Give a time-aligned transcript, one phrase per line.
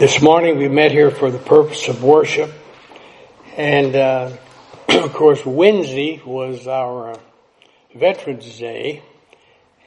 [0.00, 2.50] This morning we met here for the purpose of worship,
[3.54, 4.30] and uh,
[4.88, 7.18] of course Wednesday was our uh,
[7.94, 9.02] Veterans Day,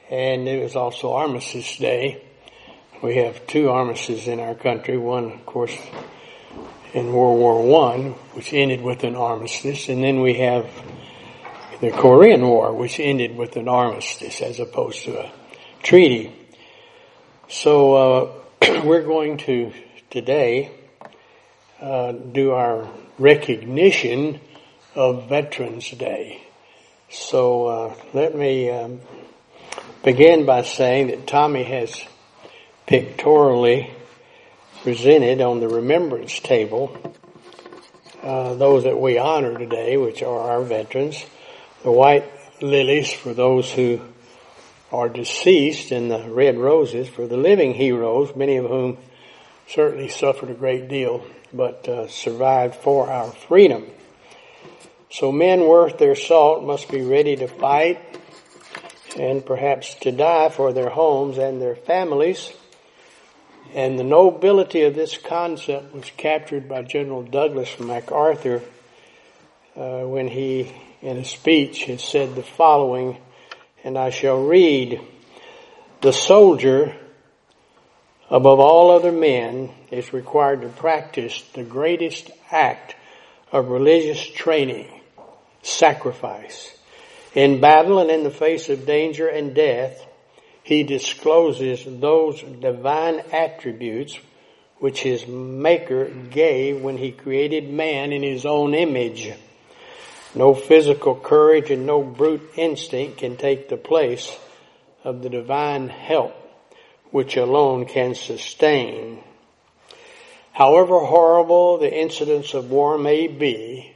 [0.08, 2.22] and it was also Armistice Day.
[3.02, 4.96] We have two armistices in our country.
[4.96, 5.76] One, of course,
[6.92, 10.70] in World War One, which ended with an armistice, and then we have
[11.80, 15.32] the Korean War, which ended with an armistice as opposed to a
[15.82, 16.32] treaty.
[17.48, 18.32] So uh,
[18.84, 19.72] we're going to
[20.14, 20.70] today
[21.80, 24.38] uh, do our recognition
[24.94, 26.40] of Veterans Day.
[27.10, 29.00] So uh, let me um,
[30.04, 32.00] begin by saying that Tommy has
[32.86, 33.90] pictorially
[34.84, 36.96] presented on the remembrance table
[38.22, 41.26] uh, those that we honor today, which are our veterans,
[41.82, 42.24] the white
[42.62, 44.00] lilies for those who
[44.92, 48.96] are deceased, and the red roses for the living heroes, many of whom
[49.68, 53.86] certainly suffered a great deal, but uh, survived for our freedom.
[55.10, 58.00] So men worth their salt must be ready to fight
[59.16, 62.52] and perhaps to die for their homes and their families.
[63.74, 68.62] And the nobility of this concept was captured by General Douglas MacArthur
[69.76, 73.16] uh, when he, in a speech, has said the following,
[73.82, 75.00] and I shall read,
[76.00, 76.94] the soldier
[78.34, 82.96] above all other men, is required to practice the greatest act
[83.52, 84.88] of religious training,
[85.62, 86.76] sacrifice.
[87.36, 90.04] In battle and in the face of danger and death,
[90.64, 94.18] he discloses those divine attributes
[94.80, 99.32] which his maker gave when he created man in his own image.
[100.34, 104.36] No physical courage and no brute instinct can take the place
[105.04, 106.43] of the divine help
[107.14, 109.22] which alone can sustain.
[110.50, 113.94] However horrible the incidents of war may be,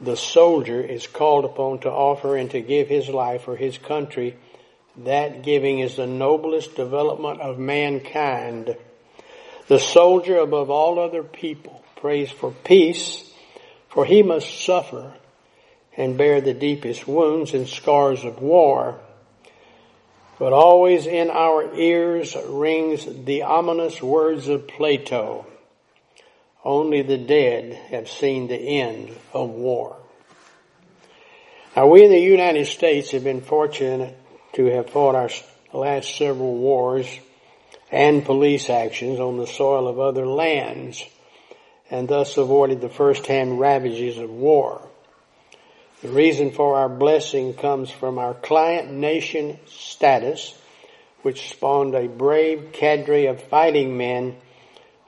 [0.00, 4.36] the soldier is called upon to offer and to give his life for his country.
[5.04, 8.76] That giving is the noblest development of mankind.
[9.68, 13.32] The soldier above all other people prays for peace,
[13.90, 15.14] for he must suffer
[15.96, 18.98] and bear the deepest wounds and scars of war.
[20.38, 25.46] But always in our ears rings the ominous words of Plato.
[26.64, 29.96] Only the dead have seen the end of war.
[31.76, 34.16] Now we in the United States have been fortunate
[34.54, 35.30] to have fought our
[35.72, 37.06] last several wars
[37.90, 41.04] and police actions on the soil of other lands
[41.90, 44.88] and thus avoided the first-hand ravages of war.
[46.02, 50.54] The reason for our blessing comes from our client nation status,
[51.22, 54.36] which spawned a brave cadre of fighting men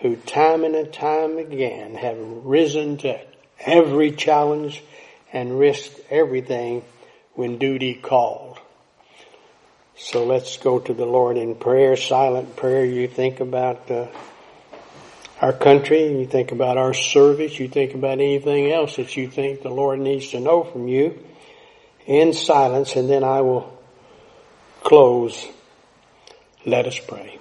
[0.01, 3.21] who time and time again have risen to
[3.61, 4.83] every challenge
[5.33, 6.83] and risked everything
[7.35, 8.59] when duty called.
[9.97, 12.85] So let's go to the Lord in prayer, silent prayer.
[12.85, 14.09] You think about uh,
[15.41, 19.63] our country, you think about our service, you think about anything else that you think
[19.63, 21.23] the Lord needs to know from you
[22.07, 23.79] in silence, and then I will
[24.83, 25.47] close.
[26.65, 27.39] Let us pray.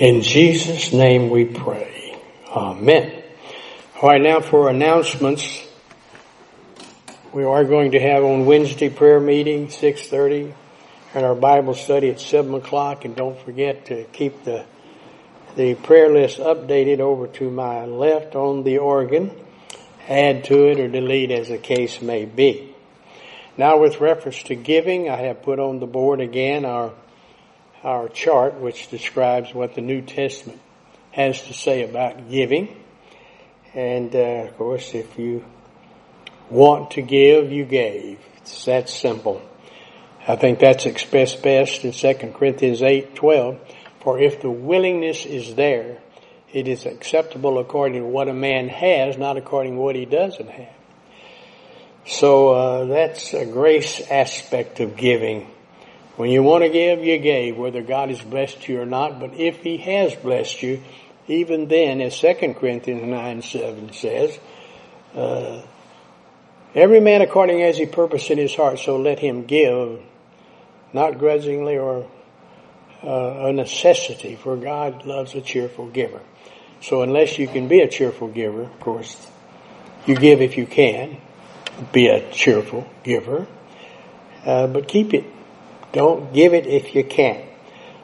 [0.00, 2.18] In Jesus' name we pray.
[2.48, 3.22] Amen.
[4.00, 5.68] All right, now for announcements.
[7.34, 10.54] We are going to have on Wednesday prayer meeting, 6.30,
[11.12, 13.04] and our Bible study at 7 o'clock.
[13.04, 14.64] And don't forget to keep the,
[15.56, 19.30] the prayer list updated over to my left on the organ.
[20.08, 22.74] Add to it or delete as the case may be.
[23.58, 26.94] Now with reference to giving, I have put on the board again our,
[27.82, 30.60] our chart which describes what the New Testament
[31.12, 32.76] has to say about giving.
[33.74, 35.44] And uh, of course, if you
[36.50, 38.18] want to give, you gave.
[38.38, 39.42] It's that simple.
[40.26, 43.58] I think that's expressed best in 2 Corinthians 8, 12.
[44.00, 45.98] For if the willingness is there,
[46.52, 50.50] it is acceptable according to what a man has, not according to what he doesn't
[50.50, 50.74] have.
[52.06, 55.46] So uh, that's a grace aspect of giving.
[56.20, 59.18] When you want to give, you gave, whether God has blessed you or not.
[59.18, 60.82] But if He has blessed you,
[61.28, 64.38] even then, as 2 Corinthians 9, 7 says,
[65.14, 65.62] uh,
[66.74, 69.98] Every man according as he purposed in his heart, so let him give,
[70.92, 72.06] not grudgingly or
[73.02, 76.20] uh, a necessity, for God loves a cheerful giver.
[76.82, 79.26] So unless you can be a cheerful giver, of course,
[80.04, 81.16] you give if you can,
[81.92, 83.46] be a cheerful giver,
[84.44, 85.24] uh, but keep it.
[85.92, 87.44] Don't give it if you can't.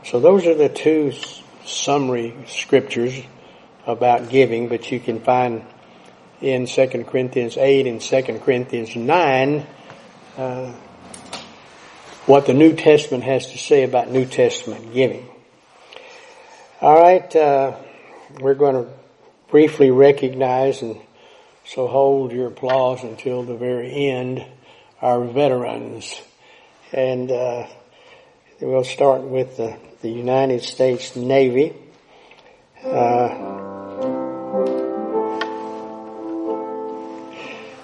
[0.04, 1.12] So those are the two
[1.64, 3.14] summary scriptures
[3.86, 5.64] about giving, but you can find
[6.40, 9.66] in 2 Corinthians 8 and 2 Corinthians 9
[10.36, 10.72] uh,
[12.26, 15.28] what the New Testament has to say about New Testament giving.
[16.80, 17.76] All right, uh,
[18.40, 18.90] we're going to
[19.48, 21.00] briefly recognize and
[21.64, 24.44] so hold your applause until the very end,
[25.00, 26.20] our veterans.
[26.92, 27.66] And uh,
[28.60, 31.74] we'll start with the, the United States Navy.
[32.84, 33.56] Uh,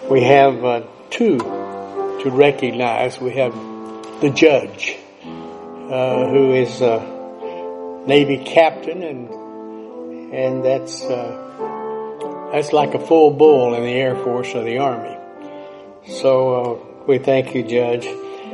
[0.09, 3.21] we have uh, two to recognize.
[3.21, 3.53] We have
[4.21, 9.31] the judge, uh, who is a Navy captain, and
[10.33, 15.17] and that's uh, that's like a full bull in the Air Force or the Army.
[16.07, 18.07] So uh, we thank you, Judge.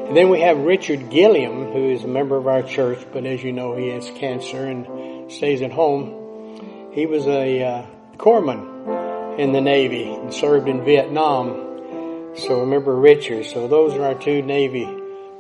[0.06, 3.43] And then we have Richard Gilliam, who is a member of our church, but as
[3.43, 6.93] you know, he has cancer and stays at home.
[6.93, 7.87] He was a uh,
[8.17, 12.35] corpsman in the Navy and served in Vietnam.
[12.37, 13.47] So remember Richard.
[13.47, 14.89] So those are our two Navy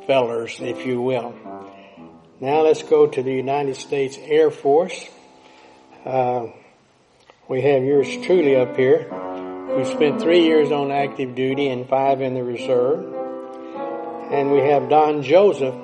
[0.06, 1.34] fellers, if you will.
[2.40, 5.04] Now let's go to the United States Air Force.
[6.04, 6.48] Uh,
[7.48, 12.20] we have yours truly up here, who spent three years on active duty and five
[12.20, 13.17] in the reserve.
[14.30, 15.74] And we have Don Joseph,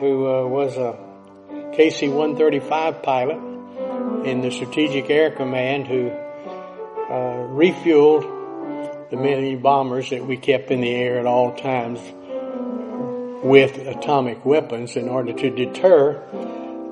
[0.00, 0.98] who uh, was a
[1.76, 10.36] KC-135 pilot in the Strategic Air Command who uh, refueled the many bombers that we
[10.38, 12.00] kept in the air at all times
[13.44, 16.22] with atomic weapons in order to deter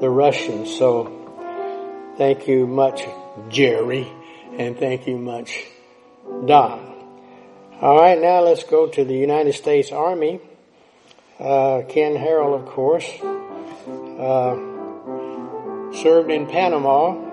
[0.01, 0.77] the Russians.
[0.77, 3.03] So thank you much,
[3.49, 4.07] Jerry,
[4.59, 5.65] and thank you much,
[6.45, 6.91] Don.
[7.81, 10.41] All right, now let's go to the United States Army.
[11.41, 13.09] Uh, Ken Harrell, of course,
[14.21, 14.57] uh,
[16.03, 17.29] served in Panama.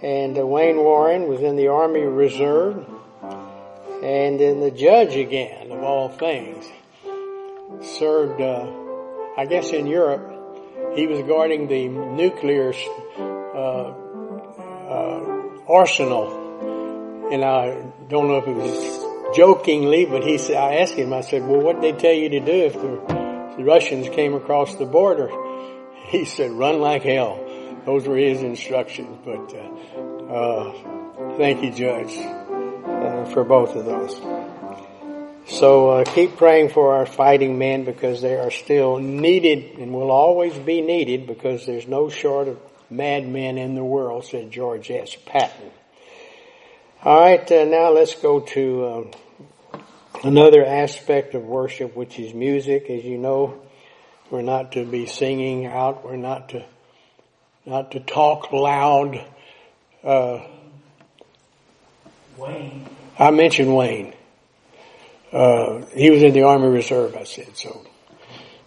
[0.00, 2.86] And uh, Wayne Warren was in the Army Reserve,
[4.00, 6.64] and then the judge again, of all things,
[7.82, 8.70] served, uh,
[9.36, 12.72] I guess in Europe, he was guarding the nuclear
[13.18, 13.92] uh,
[15.68, 21.12] arsenal, and I don't know if it was jokingly, but he said, I asked him,
[21.12, 24.34] I said, well, what did they tell you to do if the, the Russians came
[24.34, 25.30] across the border?
[26.08, 27.38] He said, run like hell.
[27.84, 34.18] Those were his instructions, but uh, uh, thank you, Judge, uh, for both of those.
[35.48, 40.10] So uh, keep praying for our fighting men because they are still needed and will
[40.10, 42.58] always be needed because there's no short of
[42.90, 45.16] madmen in the world, said George S.
[45.26, 45.70] Patton.
[47.04, 49.10] All right, uh, now let's go to um,
[50.24, 52.90] another aspect of worship, which is music.
[52.90, 53.60] As you know,
[54.30, 56.04] we're not to be singing out.
[56.04, 56.64] We're not to
[57.64, 59.24] not to talk loud.
[60.02, 60.40] Uh,
[62.36, 62.88] Wayne.
[63.16, 64.12] I mentioned Wayne.
[65.32, 67.86] Uh, he was in the Army Reserve, I said, so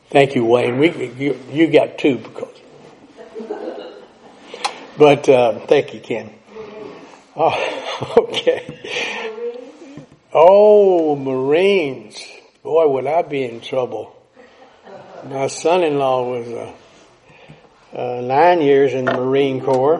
[0.10, 0.78] thank you, Wayne.
[0.78, 2.58] We, you, you got two because,
[4.98, 6.34] but, uh, thank you, Ken.
[7.36, 8.80] Oh, okay.
[10.34, 12.22] Oh, Marines.
[12.64, 14.16] Boy, would I be in trouble.
[15.26, 16.74] My son-in-law was a
[17.94, 19.96] uh, nine years in the Marine Corps.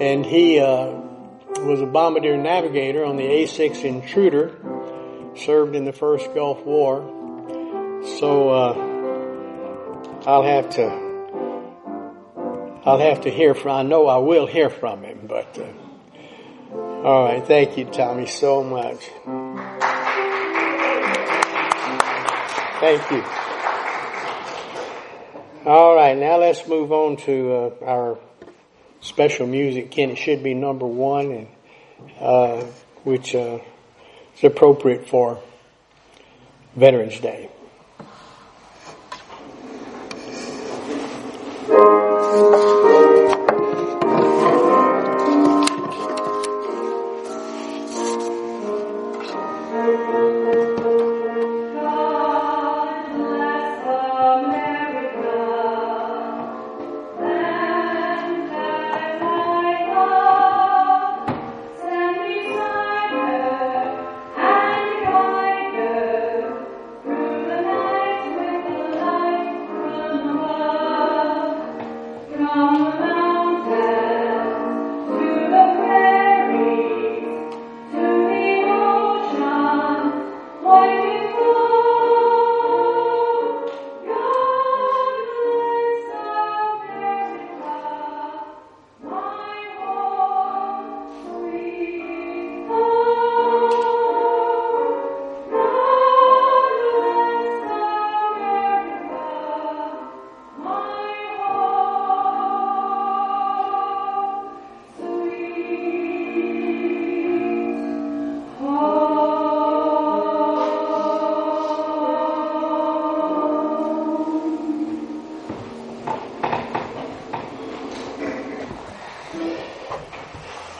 [0.00, 0.86] and he uh,
[1.58, 4.54] was a bombardier navigator on the A6 Intruder,
[5.36, 7.02] served in the first Gulf War.
[8.18, 11.03] So uh, I'll have to
[12.86, 13.70] I'll have to hear from.
[13.70, 15.72] I know I will hear from him, but uh,
[17.02, 17.46] all right.
[17.46, 19.08] Thank you, Tommy, so much.
[22.80, 23.24] Thank you.
[25.66, 28.18] All right, now let's move on to uh, our
[29.00, 29.90] special music.
[29.90, 31.48] Ken, it should be number one, and
[32.20, 32.66] uh,
[33.04, 33.60] which uh,
[34.36, 35.40] is appropriate for
[36.76, 37.48] Veterans Day.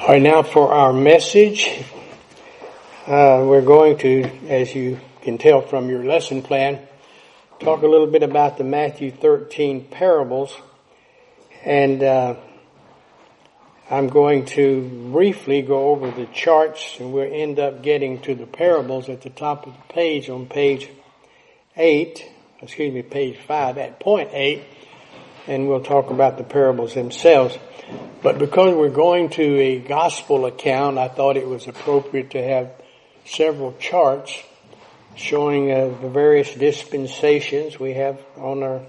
[0.05, 1.67] All right, now for our message.
[3.07, 6.87] Uh, we're going to, as you can tell from your lesson plan,
[7.59, 10.55] talk a little bit about the Matthew 13 parables.
[11.65, 12.37] And uh,
[13.91, 18.47] I'm going to briefly go over the charts, and we'll end up getting to the
[18.47, 20.91] parables at the top of the page on page
[21.79, 22.31] 8,
[22.61, 24.65] excuse me, page 5, at point 8,
[25.47, 27.59] and we'll talk about the parables themselves.
[28.23, 32.73] But because we're going to a gospel account, I thought it was appropriate to have
[33.27, 34.43] several charts
[35.17, 37.79] showing uh, the various dispensations.
[37.79, 38.83] We have on our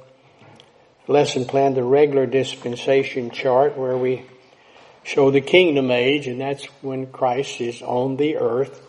[1.07, 4.25] lesson plan the regular dispensation chart where we
[5.03, 8.81] show the kingdom age, and that's when Christ is on the earth,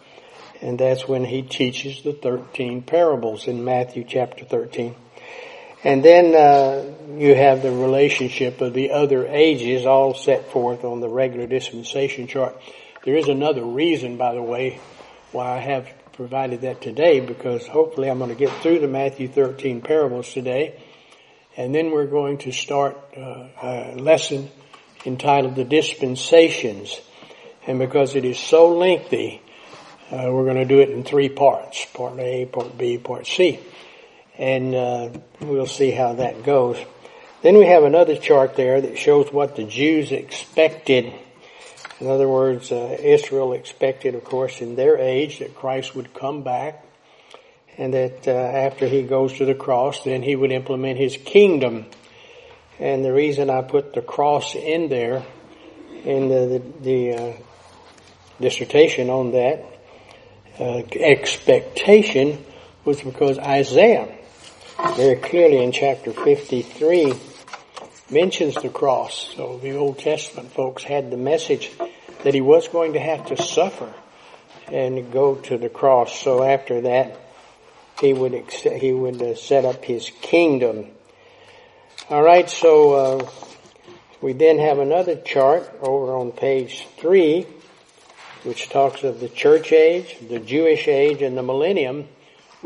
[0.62, 4.94] and that's when he teaches the 13 parables in Matthew chapter 13.
[5.84, 6.84] And then uh,
[7.18, 12.26] you have the relationship of the other ages all set forth on the regular dispensation
[12.26, 12.56] chart.
[13.04, 14.80] There is another reason, by the way,
[15.32, 19.28] why I have provided that today, because hopefully I'm going to get through the Matthew
[19.28, 20.80] 13 parables today,
[21.56, 24.50] and then we're going to start uh, a lesson
[25.04, 27.00] entitled The Dispensations.
[27.66, 29.42] And because it is so lengthy,
[30.10, 33.60] uh, we're going to do it in three parts, part A, part B, part C
[34.38, 36.76] and uh, we'll see how that goes.
[37.42, 41.12] Then we have another chart there that shows what the Jews expected.
[42.00, 46.42] In other words, uh, Israel expected, of course, in their age that Christ would come
[46.42, 46.84] back
[47.78, 51.86] and that uh, after he goes to the cross, then he would implement his kingdom.
[52.78, 55.24] And the reason I put the cross in there
[56.04, 57.36] in the, the, the uh,
[58.40, 59.64] dissertation on that
[60.58, 62.44] uh, expectation
[62.84, 64.15] was because Isaiah
[64.94, 67.14] very clearly in chapter 53
[68.10, 69.34] mentions the cross.
[69.34, 71.70] So the Old Testament folks had the message
[72.22, 73.92] that he was going to have to suffer
[74.70, 76.18] and go to the cross.
[76.20, 77.18] So after that,
[78.00, 80.86] he would he would uh, set up his kingdom.
[82.10, 83.30] All right, so uh,
[84.20, 87.46] we then have another chart over on page three,
[88.44, 92.08] which talks of the church age, the Jewish age, and the millennium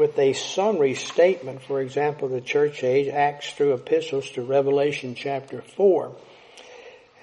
[0.01, 5.61] with a summary statement, for example, the church age, Acts through epistles to Revelation chapter
[5.61, 6.17] 4.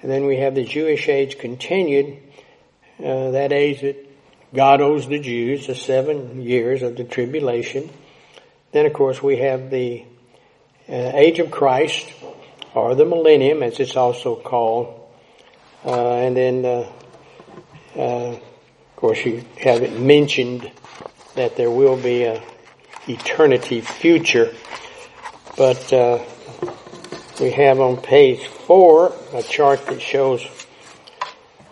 [0.00, 2.18] And then we have the Jewish age continued,
[3.00, 3.96] uh, that age that
[4.54, 7.90] God owes the Jews, the seven years of the tribulation.
[8.70, 10.04] Then, of course, we have the
[10.88, 12.06] uh, age of Christ,
[12.74, 15.00] or the millennium, as it's also called.
[15.84, 16.92] Uh, and then, uh,
[17.96, 18.42] uh, of
[18.94, 20.70] course, you have it mentioned
[21.34, 22.40] that there will be a
[23.08, 24.54] eternity future.
[25.56, 26.24] But uh,
[27.40, 30.44] we have on page four a chart that shows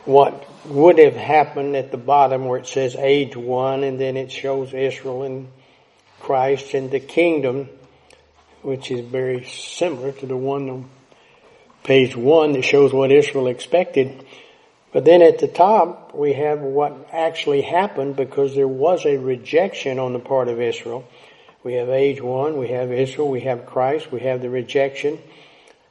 [0.05, 4.33] what would have happened at the bottom where it says age one and then it
[4.33, 5.49] shows Israel and
[6.21, 7.69] Christ and the kingdom,
[8.62, 10.90] which is very similar to the one on
[11.85, 14.25] page one that shows what Israel expected.
[14.93, 19.99] But then at the top, we have what actually happened because there was a rejection
[19.99, 21.07] on the part of Israel.
[21.66, 25.18] We have age one, we have Israel, we have Christ, we have the rejection,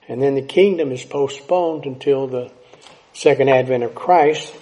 [0.07, 2.49] and then the kingdom is postponed until the
[3.11, 4.55] second advent of Christ,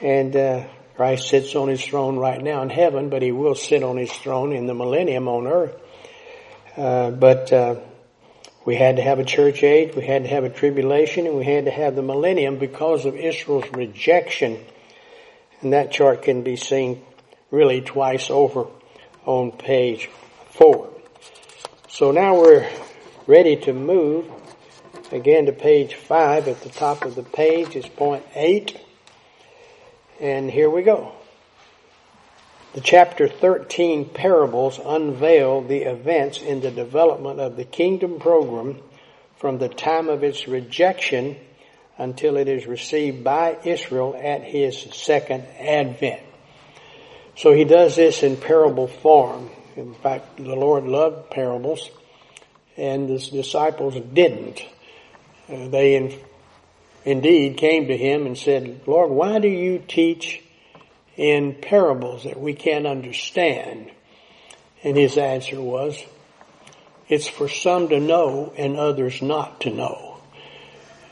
[0.00, 0.64] and uh,
[0.94, 4.12] Christ sits on his throne right now in heaven, but he will sit on his
[4.12, 5.74] throne in the millennium on earth.
[6.76, 7.80] Uh, but uh,
[8.64, 11.46] we had to have a church age, we had to have a tribulation, and we
[11.46, 14.64] had to have the millennium because of Israel's rejection.
[15.62, 17.02] And that chart can be seen
[17.50, 18.68] really twice over
[19.26, 20.08] on page
[20.58, 20.90] four.
[21.88, 22.68] So now we're
[23.28, 24.26] ready to move
[25.12, 26.48] again to page five.
[26.48, 28.76] At the top of the page is point eight.
[30.20, 31.12] And here we go.
[32.74, 38.80] The chapter 13 parables unveil the events in the development of the kingdom program
[39.36, 41.36] from the time of its rejection
[41.96, 46.22] until it is received by Israel at his second advent.
[47.36, 49.50] So he does this in parable form.
[49.78, 51.88] In fact, the Lord loved parables
[52.76, 54.60] and the disciples didn't.
[55.48, 56.18] Uh, they in,
[57.04, 60.42] indeed came to him and said, Lord, why do you teach
[61.16, 63.92] in parables that we can't understand?
[64.82, 65.96] And his answer was,
[67.08, 70.20] it's for some to know and others not to know.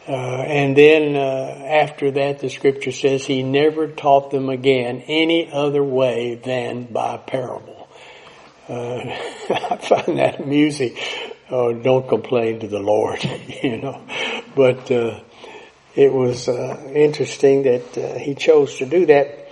[0.08, 5.52] Uh, and then uh, after that, the scripture says he never taught them again any
[5.52, 7.75] other way than by parable.
[8.68, 8.98] Uh,
[9.50, 10.96] I find that amusing.
[11.50, 13.22] Oh, don't complain to the Lord,
[13.62, 14.02] you know.
[14.54, 15.20] But uh,
[15.94, 19.48] it was uh, interesting that uh, he chose to do that.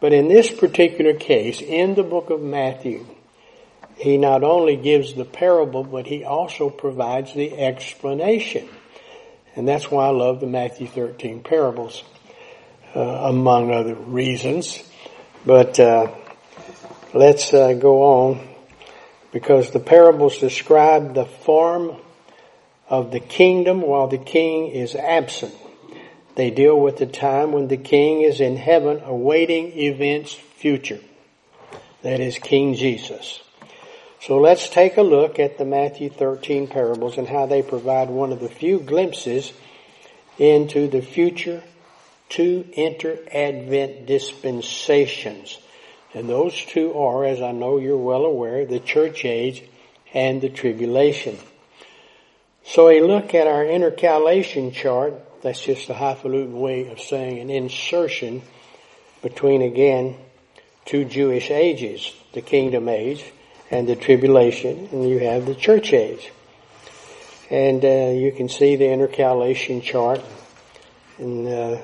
[0.00, 3.06] But in this particular case, in the book of Matthew,
[3.96, 8.68] he not only gives the parable, but he also provides the explanation.
[9.54, 12.02] And that's why I love the Matthew 13 parables,
[12.96, 14.82] uh, among other reasons.
[15.46, 16.12] But uh,
[17.14, 18.48] let's uh, go on
[19.32, 21.96] because the parables describe the form
[22.88, 25.54] of the kingdom while the king is absent.
[26.34, 31.00] They deal with the time when the king is in heaven awaiting events future.
[32.02, 33.40] That is King Jesus.
[34.20, 38.32] So let's take a look at the Matthew 13 parables and how they provide one
[38.32, 39.52] of the few glimpses
[40.38, 41.62] into the future
[42.30, 45.58] to inter-advent dispensations
[46.14, 49.62] and those two are, as I know you're well aware, the church age
[50.12, 51.38] and the tribulation.
[52.64, 57.50] So a look at our intercalation chart, that's just a highfalutin way of saying an
[57.50, 58.42] insertion
[59.22, 60.16] between again
[60.84, 63.24] two Jewish ages, the kingdom age
[63.70, 66.30] and the tribulation, and you have the church age.
[67.50, 70.20] And uh, you can see the intercalation chart,
[71.18, 71.78] and uh,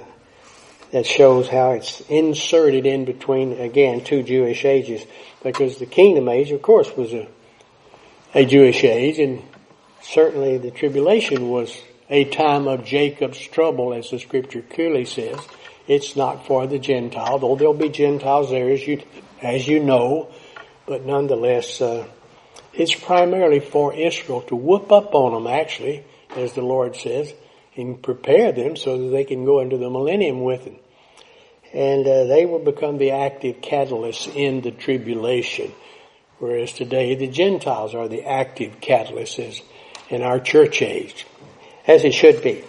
[0.91, 5.05] that shows how it's inserted in between, again, two Jewish ages.
[5.43, 7.29] Because the kingdom age, of course, was a,
[8.35, 9.43] a Jewish age, and
[10.03, 15.39] certainly the tribulation was a time of Jacob's trouble, as the scripture clearly says.
[15.87, 19.03] It's not for the Gentile, though there'll be Gentiles there, as you,
[19.43, 20.29] as you know,
[20.87, 22.07] but nonetheless, uh,
[22.73, 26.05] it's primarily for Israel to whoop up on them, actually,
[26.37, 27.33] as the Lord says
[27.79, 30.77] and prepare them so that they can go into the millennium with him.
[31.73, 35.73] And uh, they will become the active catalysts in the tribulation.
[36.39, 39.63] Whereas today the Gentiles are the active catalysts
[40.09, 41.27] in our church age,
[41.87, 42.65] as it should be.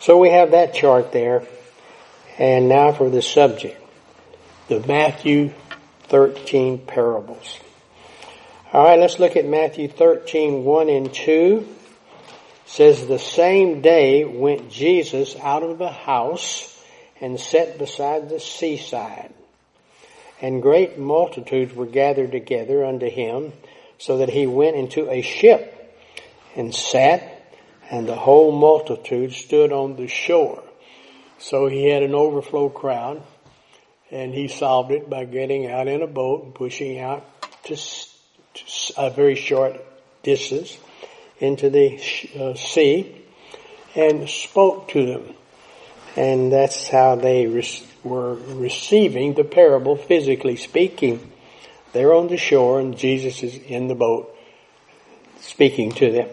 [0.00, 1.46] So we have that chart there.
[2.38, 3.80] And now for the subject,
[4.68, 5.52] the Matthew
[6.04, 7.58] 13 parables.
[8.72, 11.76] All right, let's look at Matthew 13, 1 and 2
[12.68, 16.78] says the same day went Jesus out of the house
[17.18, 19.32] and sat beside the seaside.
[20.40, 23.52] And great multitudes were gathered together unto him,
[23.96, 25.74] so that he went into a ship
[26.54, 27.42] and sat,
[27.90, 30.62] and the whole multitude stood on the shore.
[31.38, 33.22] So he had an overflow crowd,
[34.10, 37.24] and he solved it by getting out in a boat and pushing out
[37.64, 37.76] to,
[38.96, 39.74] a very short
[40.22, 40.76] distance
[41.40, 42.00] into the
[42.38, 43.14] uh, sea
[43.94, 45.34] and spoke to them.
[46.16, 51.30] And that's how they re- were receiving the parable, physically speaking.
[51.92, 54.34] They're on the shore and Jesus is in the boat
[55.40, 56.28] speaking to them.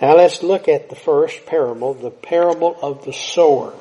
[0.00, 3.72] Now let's look at the first parable, the parable of the sower.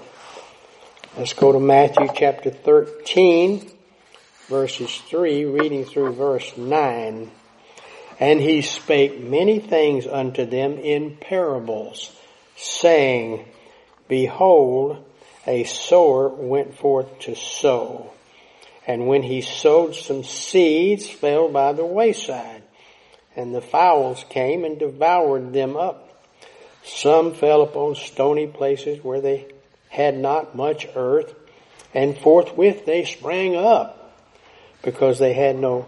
[1.18, 3.70] Let's go to Matthew chapter 13,
[4.48, 7.30] verses 3, reading through verse 9.
[8.20, 12.12] And he spake many things unto them in parables,
[12.56, 13.46] saying,
[14.08, 15.04] Behold,
[15.48, 18.12] a sower went forth to sow.
[18.86, 22.64] And when he sowed, some seeds fell by the wayside,
[23.36, 26.10] and the fowls came and devoured them up.
[26.84, 29.48] Some fell upon stony places where they
[29.90, 31.34] had not much earth,
[31.94, 34.20] and forthwith they sprang up,
[34.82, 35.88] because they had no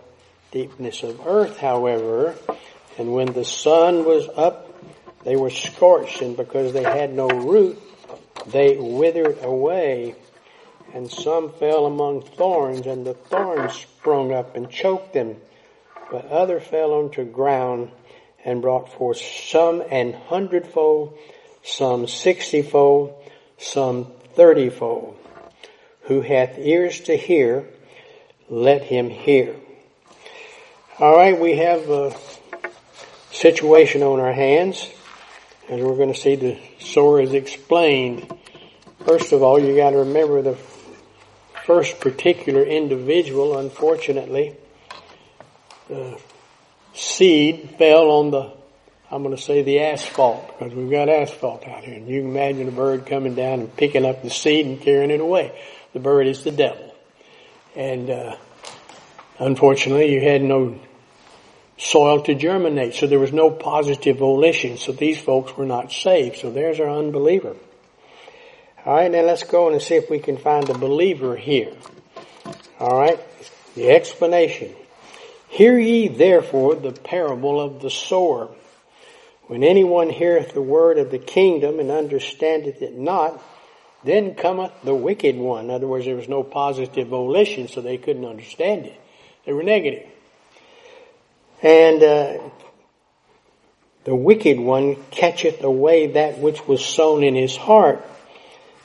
[0.56, 2.34] deepness of earth, however.
[2.98, 4.74] And when the sun was up,
[5.24, 7.78] they were scorched, and because they had no root,
[8.48, 10.16] they withered away
[10.96, 15.36] and some fell among thorns, and the thorns sprung up and choked them.
[16.10, 17.92] But other fell onto ground
[18.46, 21.20] and brought forth some an hundredfold,
[21.64, 23.14] some sixtyfold,
[23.58, 24.06] some
[24.38, 25.16] thirtyfold.
[26.04, 27.68] Who hath ears to hear,
[28.48, 29.54] let him hear.
[30.98, 32.16] All right, we have a
[33.30, 34.90] situation on our hands,
[35.68, 38.34] and we're going to see the sower is explained.
[39.06, 40.58] First of all, you got to remember the
[41.66, 44.56] first particular individual, unfortunately,
[45.90, 46.18] the
[46.94, 48.54] seed fell on the,
[49.12, 51.96] I'm going to say the asphalt, because we've got asphalt out here.
[51.96, 55.12] And you can imagine a bird coming down and picking up the seed and carrying
[55.12, 55.62] it away.
[55.92, 56.96] The bird is the devil.
[57.76, 58.38] And, uh,
[59.40, 60.80] unfortunately, you had no
[61.78, 66.38] soil to germinate, so there was no positive volition, so these folks were not saved.
[66.38, 67.56] So there's our unbeliever.
[68.86, 71.74] All right, now let's go and see if we can find a believer here.
[72.80, 73.20] All right,
[73.76, 74.76] the explanation.
[75.50, 78.50] Hear ye therefore the parable of the sower.
[79.48, 83.42] When anyone heareth the word of the kingdom and understandeth it not,
[84.04, 85.66] then cometh the wicked one.
[85.66, 89.02] In other words, there was no positive volition, so they couldn't understand it.
[89.46, 90.08] They were negative.
[91.62, 92.38] And uh,
[94.04, 98.06] the wicked one catcheth away that which was sown in his heart.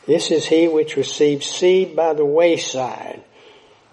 [0.06, 3.22] This is he which receives seed by the wayside.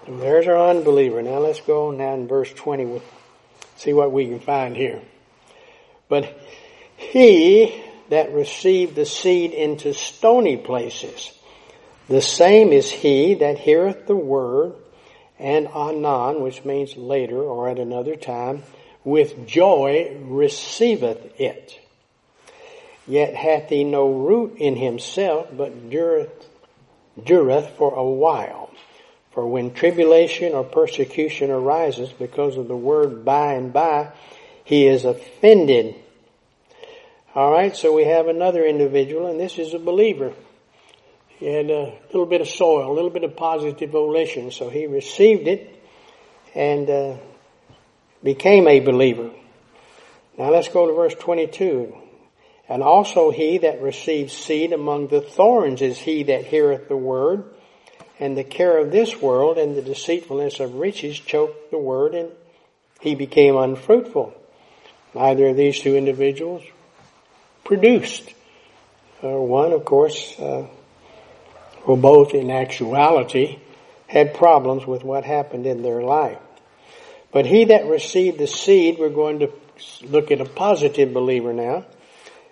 [0.05, 1.21] And there's our unbeliever.
[1.21, 2.85] Now let's go now in verse 20.
[2.85, 3.03] We'll
[3.75, 5.01] see what we can find here.
[6.07, 6.39] But
[6.95, 11.31] he that received the seed into stony places,
[12.07, 14.75] the same is he that heareth the word,
[15.39, 18.63] and anon, which means later or at another time,
[19.03, 21.79] with joy receiveth it.
[23.07, 26.45] Yet hath he no root in himself, but dureth,
[27.17, 28.69] dureth for a while.
[29.31, 34.09] For when tribulation or persecution arises because of the word by and by,
[34.63, 35.95] he is offended.
[37.35, 40.33] Alright, so we have another individual, and this is a believer.
[41.39, 45.47] Had a little bit of soil, a little bit of positive volition, so he received
[45.47, 45.77] it
[46.55, 47.17] and uh,
[48.23, 49.29] became a believer.
[50.37, 51.95] Now let's go to verse 22.
[52.69, 57.45] And also he that receives seed among the thorns is he that heareth the word,
[58.19, 62.29] and the care of this world and the deceitfulness of riches choke the word, and
[62.99, 64.33] he became unfruitful.
[65.13, 66.63] Neither of these two individuals
[67.63, 68.33] produced.
[69.23, 70.67] Uh, one, of course, uh,
[71.87, 73.59] well, both in actuality
[74.07, 76.37] had problems with what happened in their life.
[77.31, 79.51] But he that received the seed, we're going to
[80.03, 81.85] look at a positive believer now.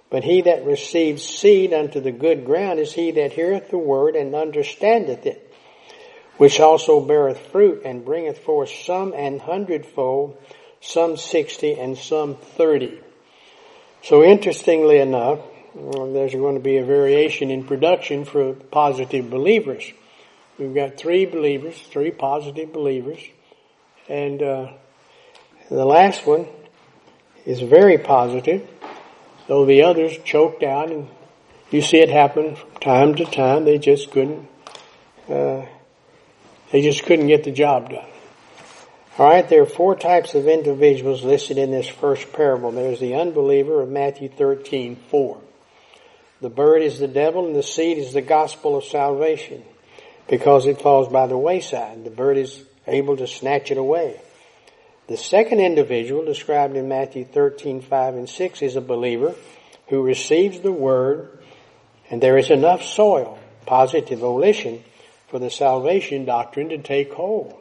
[0.09, 4.15] But he that receives seed unto the good ground is he that heareth the word
[4.15, 5.53] and understandeth it,
[6.37, 10.37] which also beareth fruit and bringeth forth some an hundredfold,
[10.79, 12.99] some sixty, and some thirty.
[14.03, 15.39] So interestingly enough,
[15.75, 19.91] there's going to be a variation in production for positive believers.
[20.57, 23.19] We've got three believers, three positive believers,
[24.07, 24.71] and uh,
[25.69, 26.47] the last one
[27.45, 28.67] is very positive
[29.47, 31.07] though the others choked out and
[31.71, 33.65] you see it happen from time to time.
[33.65, 34.47] They just couldn't,
[35.29, 35.65] uh,
[36.71, 38.07] they just couldn't get the job done.
[39.19, 42.71] Alright, there are four types of individuals listed in this first parable.
[42.71, 45.41] There's the unbeliever of Matthew 13, 4.
[46.41, 49.63] The bird is the devil and the seed is the gospel of salvation
[50.27, 52.03] because it falls by the wayside.
[52.03, 54.19] The bird is able to snatch it away.
[55.07, 59.35] The second individual described in Matthew 13, 5 and 6 is a believer
[59.87, 61.39] who receives the word
[62.09, 64.83] and there is enough soil, positive volition,
[65.27, 67.55] for the salvation doctrine to take hold.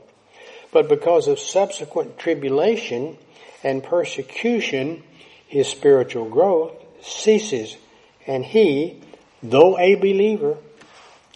[0.73, 3.17] But because of subsequent tribulation
[3.63, 5.03] and persecution,
[5.47, 7.77] his spiritual growth ceases
[8.27, 9.01] and he,
[9.43, 10.57] though a believer,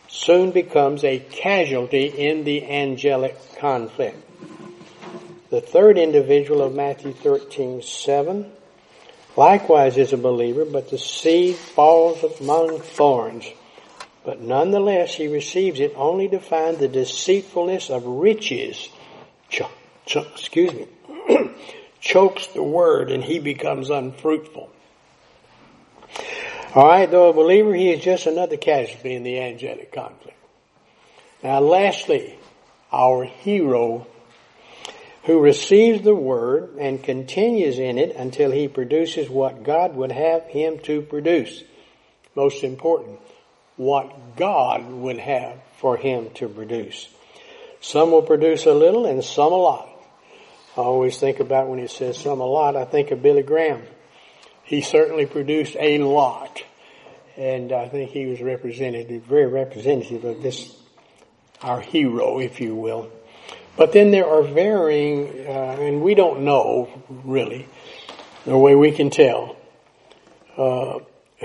[0.09, 4.17] soon becomes a casualty in the angelic conflict.
[5.51, 8.51] The third individual of Matthew 13, 7,
[9.37, 13.47] likewise is a believer, but the seed falls among thorns.
[14.25, 18.91] But nonetheless, he receives it only to find the deceitfulness of riches,
[19.49, 19.63] ch-
[20.05, 20.87] ch- excuse me,
[22.01, 24.71] chokes the word and he becomes unfruitful.
[26.77, 30.37] Alright, though a believer, he is just another casualty in the angelic conflict.
[31.43, 32.39] Now lastly,
[32.93, 34.07] our hero
[35.25, 40.45] who receives the word and continues in it until he produces what God would have
[40.45, 41.63] him to produce.
[42.35, 43.19] Most important,
[43.77, 47.09] what God would have for him to produce.
[47.81, 49.89] Some will produce a little and some a lot.
[50.77, 53.83] I always think about when it says some a lot, I think of Billy Graham.
[54.69, 56.63] He certainly produced a lot.
[57.39, 60.77] And I think he was representative, very representative of this,
[61.63, 63.11] our hero, if you will.
[63.79, 67.67] But then there are varying, uh, and we don't know really,
[68.45, 69.57] the way we can tell,
[70.59, 70.99] uh,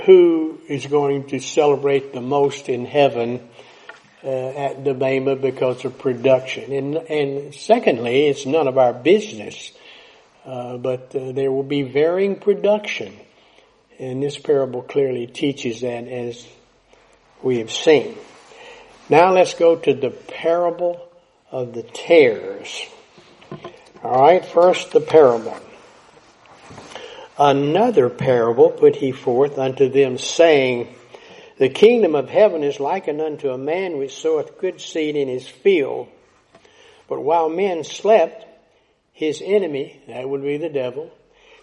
[0.06, 3.48] who is going to celebrate the most in heaven
[4.22, 6.74] uh, at the Bema because of production.
[6.74, 9.72] And, and secondly, it's none of our business,
[10.46, 13.14] uh, but uh, there will be varying production.
[14.00, 16.48] And this parable clearly teaches that as
[17.42, 18.18] we have seen.
[19.10, 21.08] Now let's go to the parable
[21.52, 22.86] of the tares.
[24.04, 25.58] Alright, first the parable.
[27.38, 30.94] Another parable put he forth unto them saying,
[31.58, 35.48] the kingdom of heaven is likened unto a man which soweth good seed in his
[35.48, 36.08] field.
[37.08, 38.46] But while men slept,
[39.13, 41.12] his enemy, that would be the devil,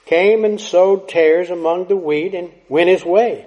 [0.06, 3.46] came and sowed tares among the wheat and went his way.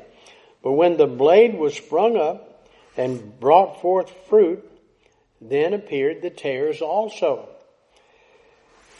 [0.61, 4.63] But when the blade was sprung up and brought forth fruit,
[5.41, 7.49] then appeared the tares also.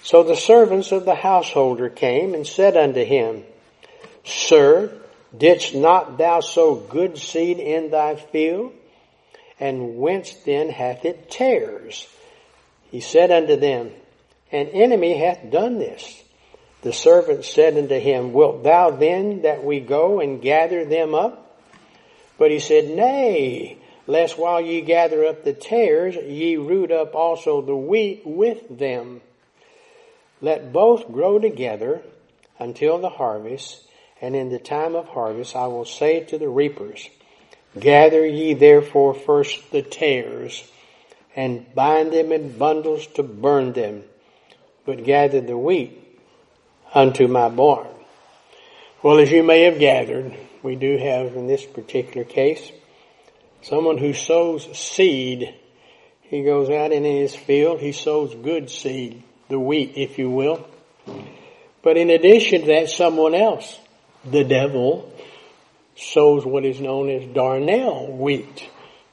[0.01, 3.43] So the servants of the householder came and said unto him,
[4.25, 4.99] Sir,
[5.35, 8.73] Didst not thou sow good seed in thy field?
[9.59, 12.07] And whence then hath it tares?
[12.91, 13.91] He said unto them,
[14.53, 16.23] An enemy hath done this.
[16.83, 21.57] The servant said unto him, Wilt thou then that we go and gather them up?
[22.37, 27.61] But he said, Nay, lest while ye gather up the tares, ye root up also
[27.61, 29.21] the wheat with them.
[30.39, 32.03] Let both grow together
[32.59, 33.87] until the harvest,
[34.21, 37.09] and in the time of harvest I will say to the reapers,
[37.79, 40.69] Gather ye therefore first the tares,
[41.35, 44.03] and bind them in bundles to burn them,
[44.86, 46.00] but gather the wheat
[46.93, 47.88] unto my barn.
[49.02, 52.72] Well, as you may have gathered, we do have in this particular case
[53.62, 55.54] someone who sows seed.
[56.22, 60.67] He goes out in his field, he sows good seed, the wheat, if you will.
[61.82, 63.80] But in addition to that, someone else
[64.26, 65.12] the devil
[65.96, 68.69] sows what is known as darnel wheat.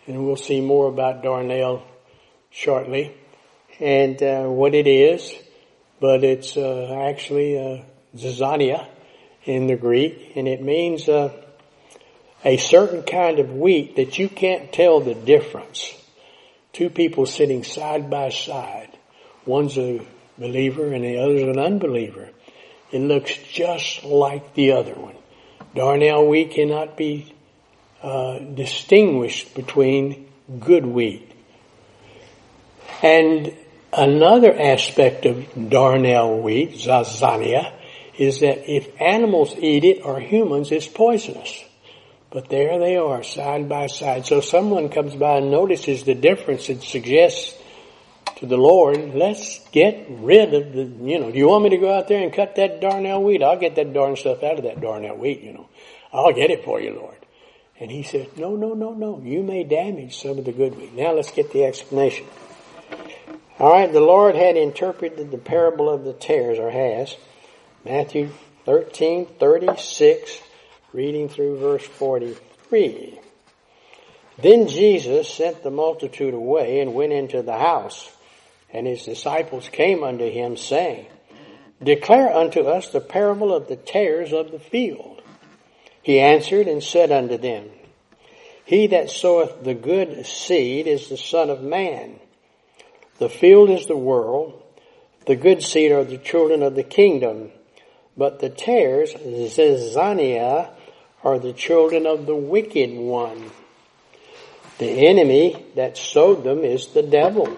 [0.06, 1.82] And we'll see more about darnel
[2.50, 3.14] shortly
[3.78, 5.34] and uh, what it is.
[6.00, 7.82] But it's uh, actually uh,
[8.16, 8.86] zizania
[9.44, 11.32] in the Greek, and it means uh,
[12.44, 15.94] a certain kind of wheat that you can't tell the difference.
[16.72, 18.96] Two people sitting side by side.
[19.44, 20.06] One's a
[20.38, 22.30] believer and the other's an unbeliever.
[22.92, 25.14] It looks just like the other one.
[25.74, 27.34] Darnel wheat cannot be
[28.02, 31.30] uh, distinguished between good wheat.
[33.02, 33.54] And
[33.92, 37.72] another aspect of darnel wheat, zizania,
[38.16, 41.64] is that if animals eat it or humans, it's poisonous.
[42.30, 44.26] But there they are, side by side.
[44.26, 47.58] So someone comes by and notices the difference and suggests
[48.36, 51.76] to the Lord, let's get rid of the, you know, do you want me to
[51.76, 53.42] go out there and cut that darnel wheat?
[53.42, 55.68] I'll get that darn stuff out of that darnel wheat, you know.
[56.12, 57.16] I'll get it for you, Lord.
[57.78, 59.20] And he said, no, no, no, no.
[59.22, 60.94] You may damage some of the good wheat.
[60.94, 62.26] Now let's get the explanation.
[63.60, 67.14] All right, the Lord had interpreted the parable of the tares, or has.
[67.84, 68.30] Matthew
[68.64, 70.40] 13, 36,
[70.94, 73.20] reading through verse 43.
[74.38, 78.10] Then Jesus sent the multitude away and went into the house.
[78.72, 81.08] And his disciples came unto him saying,
[81.82, 85.20] Declare unto us the parable of the tares of the field.
[86.00, 87.68] He answered and said unto them,
[88.64, 92.19] He that soweth the good seed is the Son of Man.
[93.20, 94.60] The field is the world.
[95.26, 97.50] The good seed are the children of the kingdom.
[98.16, 100.70] But the tares, zizania,
[101.22, 103.50] are the children of the wicked one.
[104.78, 107.54] The enemy that sowed them is the devil.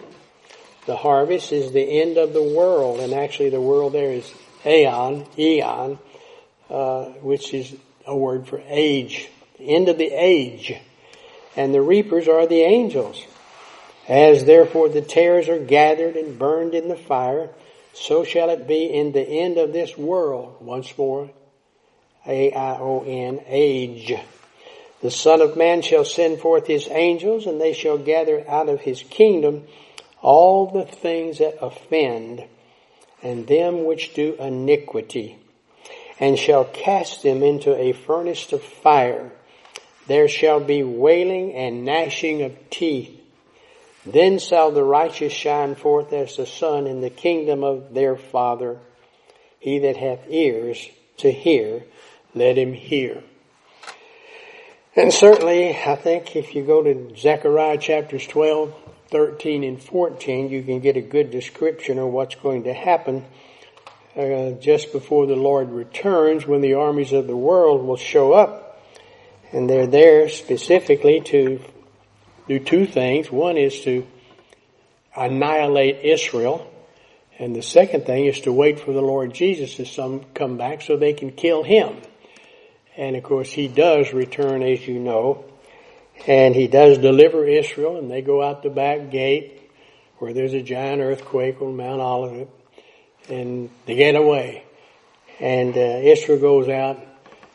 [0.86, 4.34] The harvest is the end of the world, and actually the world there is
[4.66, 6.00] aeon, eon,
[6.68, 7.72] uh, which is
[8.04, 9.28] a word for age,
[9.60, 10.74] end of the age.
[11.54, 13.24] And the reapers are the angels.
[14.08, 17.50] As therefore the tares are gathered and burned in the fire,
[17.92, 20.56] so shall it be in the end of this world.
[20.60, 21.30] Once more,
[22.26, 24.14] A-I-O-N, age.
[25.02, 28.80] The Son of Man shall send forth his angels, and they shall gather out of
[28.80, 29.64] his kingdom
[30.20, 32.44] all the things that offend,
[33.22, 35.38] and them which do iniquity,
[36.20, 39.32] and shall cast them into a furnace of fire.
[40.06, 43.20] There shall be wailing and gnashing of teeth.
[44.04, 48.78] Then shall the righteous shine forth as the sun in the kingdom of their Father.
[49.60, 50.88] He that hath ears
[51.18, 51.84] to hear,
[52.34, 53.22] let him hear.
[54.96, 58.74] And certainly, I think if you go to Zechariah chapters 12,
[59.08, 63.24] 13, and 14, you can get a good description of what's going to happen
[64.16, 68.82] uh, just before the Lord returns when the armies of the world will show up.
[69.52, 71.60] And they're there specifically to
[72.48, 73.30] do two things.
[73.30, 74.06] One is to
[75.16, 76.68] annihilate Israel.
[77.38, 80.82] And the second thing is to wait for the Lord Jesus to some come back
[80.82, 81.96] so they can kill him.
[82.96, 85.44] And of course he does return as you know.
[86.26, 89.70] And he does deliver Israel and they go out the back gate
[90.18, 92.48] where there's a giant earthquake on Mount Olivet
[93.28, 94.64] and they get away.
[95.40, 97.04] And uh, Israel goes out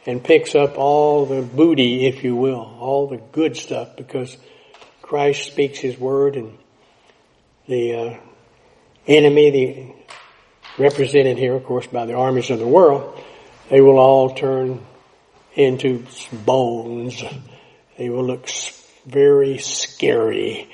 [0.05, 4.35] and picks up all the booty, if you will, all the good stuff because
[5.07, 6.57] Christ speaks his word and
[7.65, 8.17] the uh,
[9.07, 13.17] enemy, the represented here, of course, by the armies of the world,
[13.69, 14.85] they will all turn
[15.53, 16.05] into
[16.45, 17.23] bones.
[17.97, 18.49] They will look
[19.05, 20.69] very scary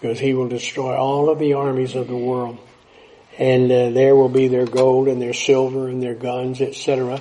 [0.00, 2.58] because he will destroy all of the armies of the world.
[3.36, 7.20] And uh, there will be their gold and their silver and their guns, etc.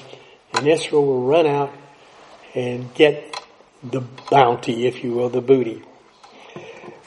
[0.54, 1.74] And Israel will run out
[2.54, 3.44] and get
[3.82, 5.84] the bounty, if you will, the booty.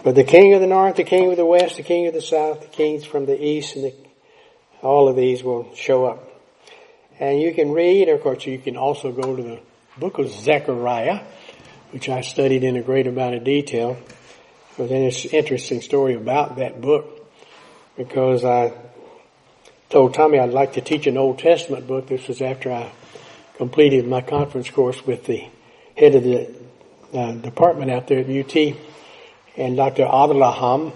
[0.05, 2.21] But the king of the north, the king of the west, the king of the
[2.21, 3.95] south, the kings from the east, and the,
[4.83, 6.29] all of these will show up.
[7.19, 9.61] And you can read, of course, you can also go to the
[9.97, 11.21] book of Zechariah,
[11.90, 13.97] which I studied in a great amount of detail.
[14.77, 17.27] But then it's an interesting story about that book
[17.97, 18.75] because I
[19.88, 22.09] told Tommy I'd like to teach an Old Testament book.
[22.09, 22.93] This was after I
[23.57, 25.49] completed my conference course with the
[25.97, 26.55] head of the
[27.14, 28.77] uh, department out there at UT
[29.57, 30.05] and Dr.
[30.05, 30.93] Avraham.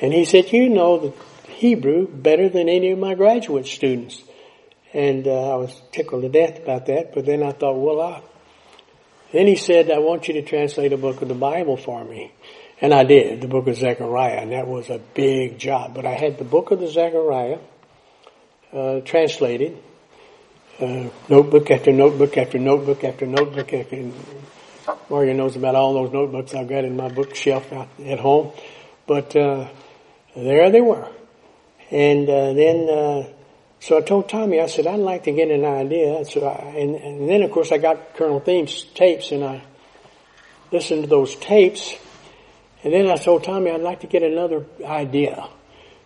[0.00, 1.12] And he said, you know the
[1.50, 4.22] Hebrew better than any of my graduate students.
[4.92, 7.14] And uh, I was tickled to death about that.
[7.14, 8.22] But then I thought, well, I,
[9.32, 12.32] then he said, I want you to translate a book of the Bible for me.
[12.80, 15.94] And I did, the book of Zechariah, and that was a big job.
[15.94, 17.58] But I had the book of the Zechariah
[18.72, 19.78] uh, translated,
[20.80, 24.10] uh, notebook after notebook after notebook after notebook after.
[25.08, 28.52] Mario knows about all those notebooks I've got in my bookshelf at home.
[29.06, 29.68] But uh,
[30.34, 31.08] there they were.
[31.90, 33.28] And uh, then uh,
[33.84, 36.24] so I told Tommy, I said, I'd like to get an idea.
[36.24, 39.62] So I, and, and then of course I got Colonel Thieme's tapes and I
[40.72, 41.94] listened to those tapes.
[42.82, 45.46] And then I told Tommy, I'd like to get another idea.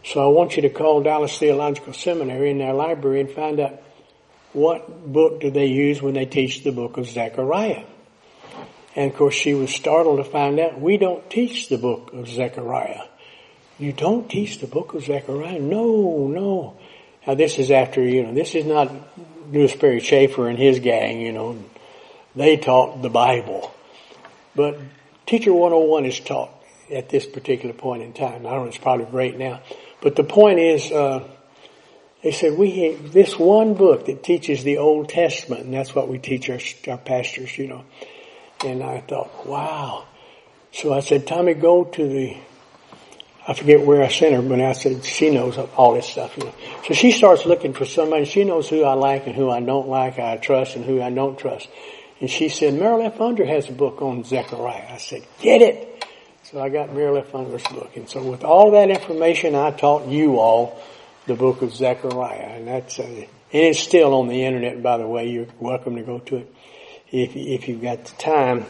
[0.05, 3.81] So I want you to call Dallas Theological Seminary in their library and find out
[4.53, 7.85] what book do they use when they teach the book of Zechariah.
[8.99, 12.27] And of course she was startled to find out we don't teach the book of
[12.27, 13.05] Zechariah.
[13.79, 15.61] You don't teach the book of Zechariah?
[15.61, 16.77] No, no.
[17.25, 18.93] Now this is after, you know, this is not
[19.53, 21.63] Lewis Sperry Chafer and his gang, you know.
[22.35, 23.73] They taught the Bible.
[24.57, 24.81] But
[25.27, 26.51] Teacher 101 is taught
[26.93, 28.49] at this particular point in time.
[28.49, 29.61] I don't know, it's probably great now.
[30.01, 31.23] But the point is, uh,
[32.25, 36.09] they said, we have this one book that teaches the Old Testament, and that's what
[36.09, 37.85] we teach our, our pastors, you know.
[38.65, 40.07] And I thought, wow.
[40.73, 42.37] So I said, Tommy, go to the
[43.49, 46.39] I forget where I sent her, but I said she knows all this stuff.
[46.87, 48.27] So she starts looking for somebody.
[48.27, 51.09] She knows who I like and who I don't like, I trust and who I
[51.09, 51.67] don't trust.
[52.21, 53.19] And she said, Merrill F.
[53.19, 54.89] Unger has a book on Zechariah.
[54.91, 56.05] I said, get it.
[56.43, 57.35] So I got Merrill F.
[57.35, 57.97] Unger's book.
[57.97, 60.79] And so with all that information, I taught you all
[61.27, 62.57] the book of Zechariah.
[62.59, 65.31] And that's, uh, and it's still on the internet, by the way.
[65.31, 66.55] You're welcome to go to it
[67.13, 68.67] if, if you've got the time.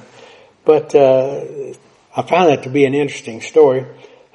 [0.64, 1.74] But, uh,
[2.18, 3.86] I found that to be an interesting story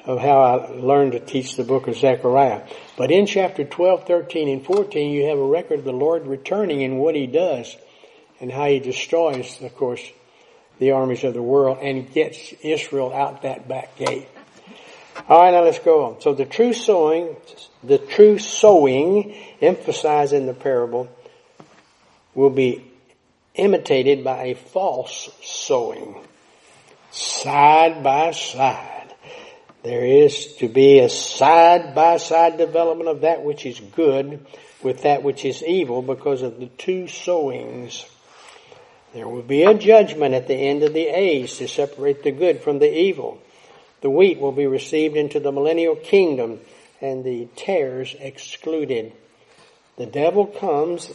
[0.05, 2.61] of how I learned to teach the book of Zechariah.
[2.95, 6.83] But in chapter 12, 13, and 14, you have a record of the Lord returning
[6.83, 7.75] and what He does
[8.39, 10.01] and how He destroys, of course,
[10.79, 14.29] the armies of the world and gets Israel out that back gate.
[15.27, 16.21] All right, now let's go on.
[16.21, 17.35] So the true sowing,
[17.83, 21.09] the true sowing emphasized in the parable
[22.33, 22.92] will be
[23.55, 26.15] imitated by a false sowing.
[27.11, 29.13] Side by side.
[29.83, 34.45] There is to be a side by side development of that which is good
[34.81, 38.05] with that which is evil because of the two sowings.
[39.13, 42.61] There will be a judgment at the end of the age to separate the good
[42.61, 43.41] from the evil.
[44.01, 46.59] The wheat will be received into the millennial kingdom
[46.99, 49.13] and the tares excluded.
[49.97, 51.11] The devil comes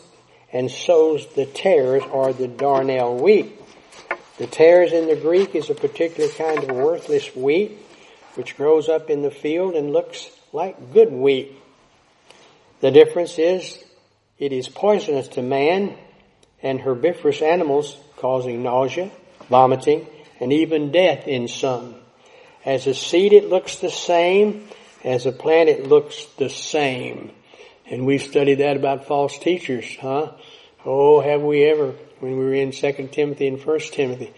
[0.52, 3.52] and sows the tares or the darnel wheat.
[4.38, 7.78] The tares in the Greek is a particular kind of worthless wheat
[8.34, 11.52] which grows up in the field and looks like good wheat.
[12.80, 13.82] The difference is
[14.38, 15.96] it is poisonous to man
[16.62, 19.10] and herbivorous animals causing nausea,
[19.48, 20.06] vomiting,
[20.40, 21.96] and even death in some.
[22.64, 24.68] As a seed it looks the same,
[25.04, 27.32] as a plant it looks the same.
[27.90, 30.32] And we've studied that about false teachers, huh?
[30.84, 34.32] Oh, have we ever, when we were in 2 Timothy and 1 Timothy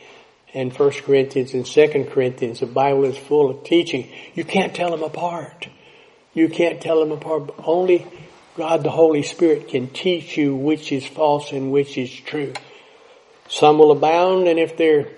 [0.55, 4.09] and 1 Corinthians and 2 Corinthians, the Bible is full of teaching.
[4.35, 5.69] You can't tell them apart.
[6.33, 7.51] You can't tell them apart.
[7.59, 8.07] Only
[8.57, 12.53] God the Holy Spirit can teach you which is false and which is true.
[13.49, 15.09] Some will abound and if they're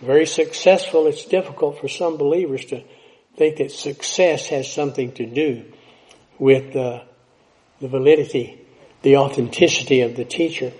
[0.00, 2.84] very successful, it's difficult for some believers to
[3.36, 5.64] think that success has something to do
[6.38, 7.02] with uh,
[7.80, 8.60] the validity,
[9.02, 10.72] the authenticity of the teacher.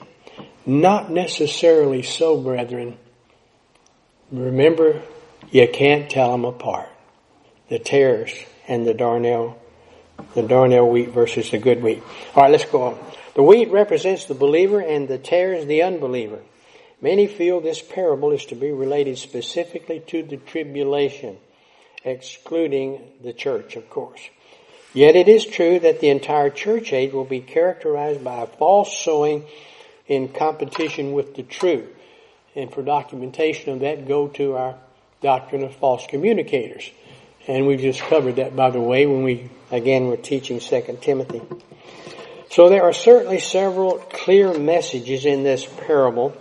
[0.65, 2.99] Not necessarily so, brethren.
[4.33, 5.03] Remember,
[5.51, 6.89] you can't tell them apart.
[7.69, 8.33] The tares
[8.67, 9.57] and the darnel
[10.35, 12.03] the darnel wheat versus the good wheat.
[12.35, 12.99] All right, let's go on.
[13.35, 16.41] The wheat represents the believer and the tares the unbeliever.
[17.01, 21.37] Many feel this parable is to be related specifically to the tribulation,
[22.05, 24.21] excluding the church, of course.
[24.97, 28.99] Yet it is true that the entire church age will be characterized by a false
[28.99, 29.45] sowing
[30.07, 31.87] in competition with the true.
[32.55, 34.77] And for documentation of that, go to our
[35.21, 36.91] doctrine of false communicators.
[37.47, 41.43] And we've just covered that, by the way, when we Again, we're teaching 2 Timothy.
[42.51, 46.37] So there are certainly several clear messages in this parable.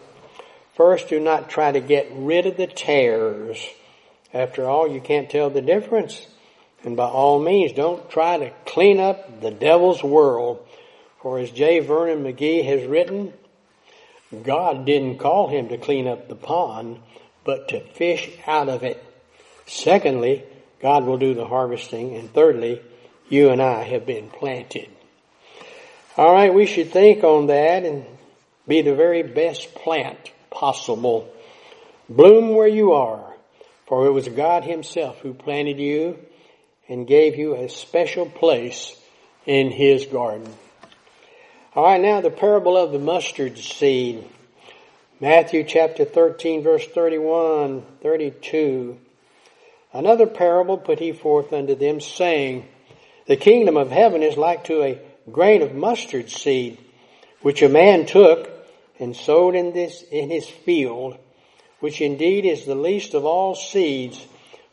[0.76, 3.66] First, do not try to get rid of the tares.
[4.32, 6.28] After all, you can't tell the difference.
[6.86, 10.66] And by all means, don't try to clean up the devil's world.
[11.20, 11.80] For as J.
[11.80, 13.34] Vernon McGee has written,
[14.44, 17.00] God didn't call him to clean up the pond,
[17.44, 19.04] but to fish out of it.
[19.66, 20.44] Secondly,
[20.80, 22.16] God will do the harvesting.
[22.16, 22.80] And thirdly,
[23.30, 24.90] you and I have been planted.
[26.18, 28.06] All right, we should think on that and
[28.68, 31.34] be the very best plant possible.
[32.08, 33.34] Bloom where you are,
[33.88, 36.20] for it was God Himself who planted you
[36.88, 38.96] and gave you a special place
[39.46, 40.52] in His garden.
[41.76, 44.24] All right, now the parable of the mustard seed.
[45.20, 48.98] Matthew chapter 13 verse 31, 32.
[49.94, 52.68] Another parable put he forth unto them saying,
[53.28, 55.00] the kingdom of heaven is like to a
[55.32, 56.78] grain of mustard seed,
[57.42, 58.50] which a man took
[59.00, 61.18] and sowed in this, in his field,
[61.80, 64.26] which indeed is the least of all seeds,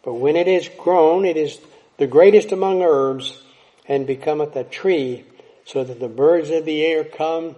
[0.05, 1.59] but when it is grown, it is
[1.99, 3.40] the greatest among herbs,
[3.86, 5.24] and becometh a tree,
[5.64, 7.57] so that the birds of the air come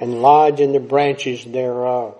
[0.00, 2.16] and lodge in the branches thereof.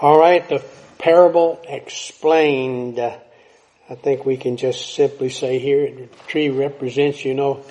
[0.00, 0.64] All right, the
[0.98, 2.98] parable explained.
[2.98, 7.64] I think we can just simply say here, the tree represents, you know,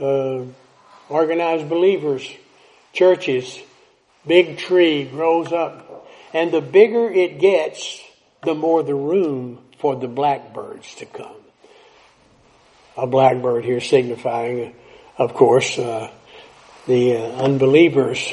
[0.00, 0.42] uh,
[1.08, 2.28] organized believers,
[2.92, 3.58] churches,
[4.26, 6.08] big tree grows up.
[6.32, 8.00] And the bigger it gets,
[8.42, 11.36] the more the room for the blackbirds to come.
[12.96, 14.74] A blackbird here signifying,
[15.18, 16.10] of course, uh,
[16.86, 18.32] the uh, unbelievers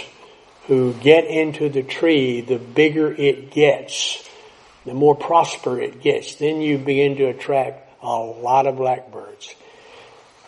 [0.67, 4.25] who get into the tree, the bigger it gets,
[4.85, 9.53] the more prosper it gets, then you begin to attract a lot of blackbirds.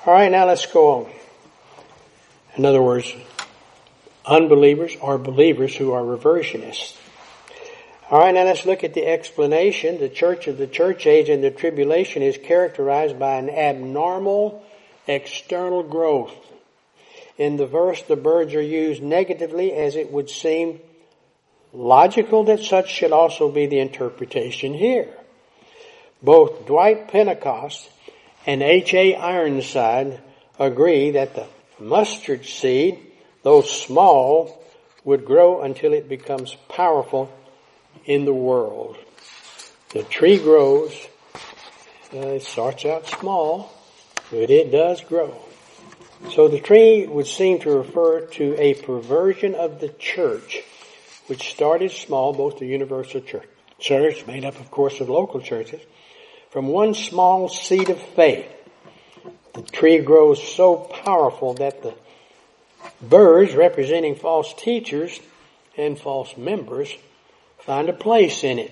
[0.05, 1.11] All right, now let's go on.
[2.55, 3.13] In other words,
[4.25, 6.97] unbelievers are believers who are reversionists.
[8.13, 9.97] All right, now let's look at the explanation.
[9.97, 14.63] The church of the church age and the tribulation is characterized by an abnormal
[15.07, 16.35] external growth.
[17.39, 20.79] In the verse, the birds are used negatively as it would seem
[21.73, 25.09] logical that such should also be the interpretation here.
[26.21, 27.89] Both Dwight Pentecost
[28.45, 29.15] and H.A.
[29.15, 30.21] Ironside
[30.59, 31.47] agree that the
[31.79, 32.99] mustard seed,
[33.41, 34.63] though small,
[35.03, 37.31] would grow until it becomes powerful
[38.05, 38.97] in the world.
[39.89, 40.91] The tree grows,
[42.13, 43.71] uh, it starts out small,
[44.31, 45.39] but it does grow.
[46.31, 50.61] So the tree would seem to refer to a perversion of the church,
[51.27, 53.47] which started small, both the universal church,
[53.79, 55.81] church made up of course of local churches,
[56.49, 58.47] from one small seed of faith.
[59.53, 61.93] The tree grows so powerful that the
[63.01, 65.19] birds representing false teachers
[65.77, 66.95] and false members
[67.65, 68.71] find a place in it.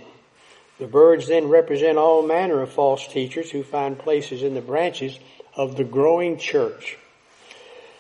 [0.80, 5.20] The birds then represent all manner of false teachers who find places in the branches
[5.56, 6.98] of the growing church.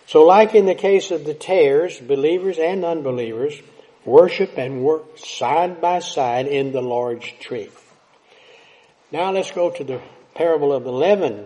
[0.07, 3.61] So like in the case of the tares, believers and unbelievers
[4.03, 7.69] worship and work side by side in the large tree.
[9.11, 10.01] Now let's go to the
[10.33, 11.45] parable of the leaven.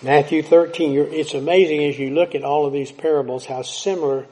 [0.00, 4.26] Matthew 13, it's amazing as you look at all of these parables how similar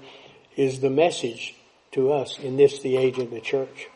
[0.57, 1.55] is the message
[1.97, 3.89] to us in this, the age of the church.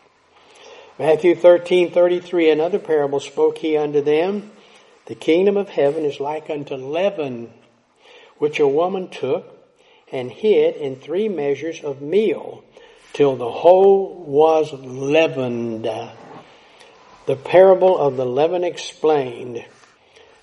[0.99, 4.51] Matthew 13, 33, another parable spoke he unto them,
[5.07, 7.51] the kingdom of heaven is like unto leaven,
[8.39, 9.57] which a woman took
[10.13, 12.65] and hid in three measures of meal
[13.13, 15.85] till the whole was leavened.
[17.27, 19.65] The parable of the leaven explained.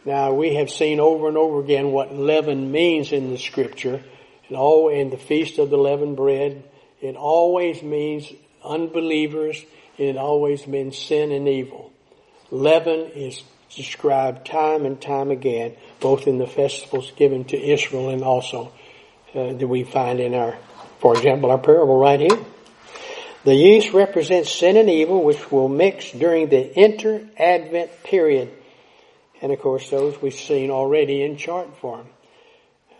[0.05, 4.03] Now we have seen over and over again what leaven means in the scripture
[4.47, 6.63] and all in the feast of the leavened bread.
[7.01, 8.31] It always means
[8.63, 9.63] unbelievers
[9.97, 11.91] it always means sin and evil.
[12.51, 13.41] Leaven is
[13.75, 18.71] described time and time again, both in the festivals given to Israel and also
[19.33, 20.57] uh, that we find in our,
[20.99, 22.39] for example, our parable right here.
[23.43, 28.51] The yeast represents sin and evil, which will mix during the inter-advent period.
[29.41, 32.07] And of course, those we've seen already in chart form.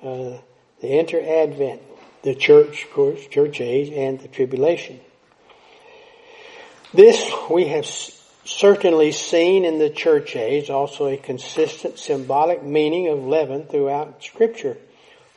[0.02, 0.38] Uh,
[0.82, 1.82] the inter-advent,
[2.24, 4.99] the church, of course, church age, and the tribulation.
[6.93, 7.86] This we have
[8.45, 14.78] certainly seen in the church age, also a consistent symbolic meaning of leaven throughout scripture.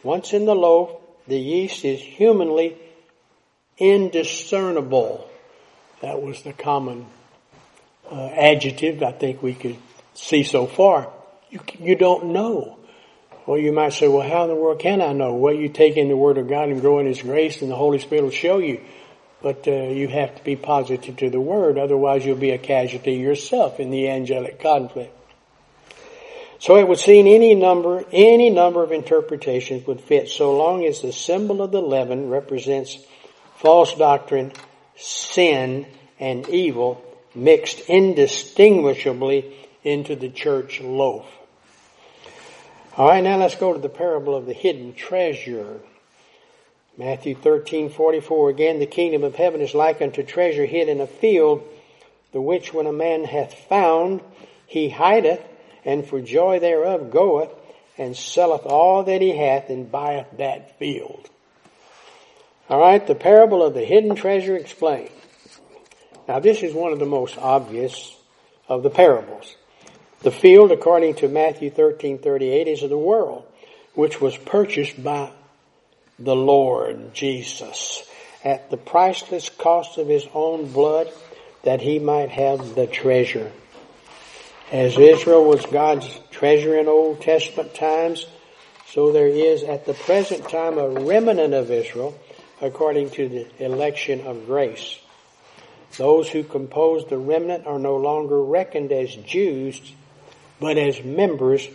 [0.03, 0.91] Once in the loaf,
[1.27, 2.77] the yeast is humanly
[3.79, 5.29] indiscernible.
[6.03, 7.07] That was the common
[8.11, 9.77] uh, adjective I think we could
[10.15, 11.11] see so far.
[11.51, 12.79] You, you don't know.
[13.51, 15.35] Well, you might say, well, how in the world can I know?
[15.35, 17.75] Well, you take in the Word of God and grow in His grace and the
[17.75, 18.81] Holy Spirit will show you.
[19.43, 23.15] But uh, you have to be positive to the word, otherwise you'll be a casualty
[23.15, 25.13] yourself in the angelic conflict.
[26.61, 31.03] So it would seem any number, any number of interpretations would fit so long as
[31.03, 32.99] the symbol of the leaven represents
[33.57, 34.53] false doctrine,
[34.95, 35.87] sin,
[36.21, 41.27] and evil mixed indistinguishably into the church loaf.
[43.01, 45.81] Alright, now let's go to the parable of the hidden treasure.
[46.99, 51.07] Matthew 13, 44, again, the kingdom of heaven is like unto treasure hid in a
[51.07, 51.67] field,
[52.33, 54.21] the which when a man hath found,
[54.67, 55.41] he hideth,
[55.83, 57.49] and for joy thereof goeth,
[57.97, 61.27] and selleth all that he hath, and buyeth that field.
[62.71, 65.09] Alright, the parable of the hidden treasure explained.
[66.29, 68.15] Now this is one of the most obvious
[68.69, 69.57] of the parables.
[70.23, 73.45] The field, according to Matthew 13, 38, is of the world,
[73.95, 75.31] which was purchased by
[76.19, 78.07] the Lord Jesus
[78.45, 81.11] at the priceless cost of his own blood
[81.63, 83.51] that he might have the treasure.
[84.71, 88.27] As Israel was God's treasure in Old Testament times,
[88.89, 92.19] so there is at the present time a remnant of Israel
[92.61, 94.99] according to the election of grace.
[95.97, 99.81] Those who compose the remnant are no longer reckoned as Jews,
[100.61, 101.67] but as members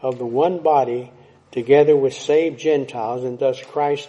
[0.00, 1.10] of the one body
[1.52, 4.08] together with saved Gentiles and thus Christ's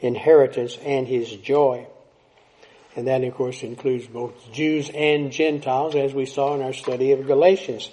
[0.00, 1.86] inheritance and his joy.
[2.96, 7.12] And that of course includes both Jews and Gentiles as we saw in our study
[7.12, 7.90] of Galatians.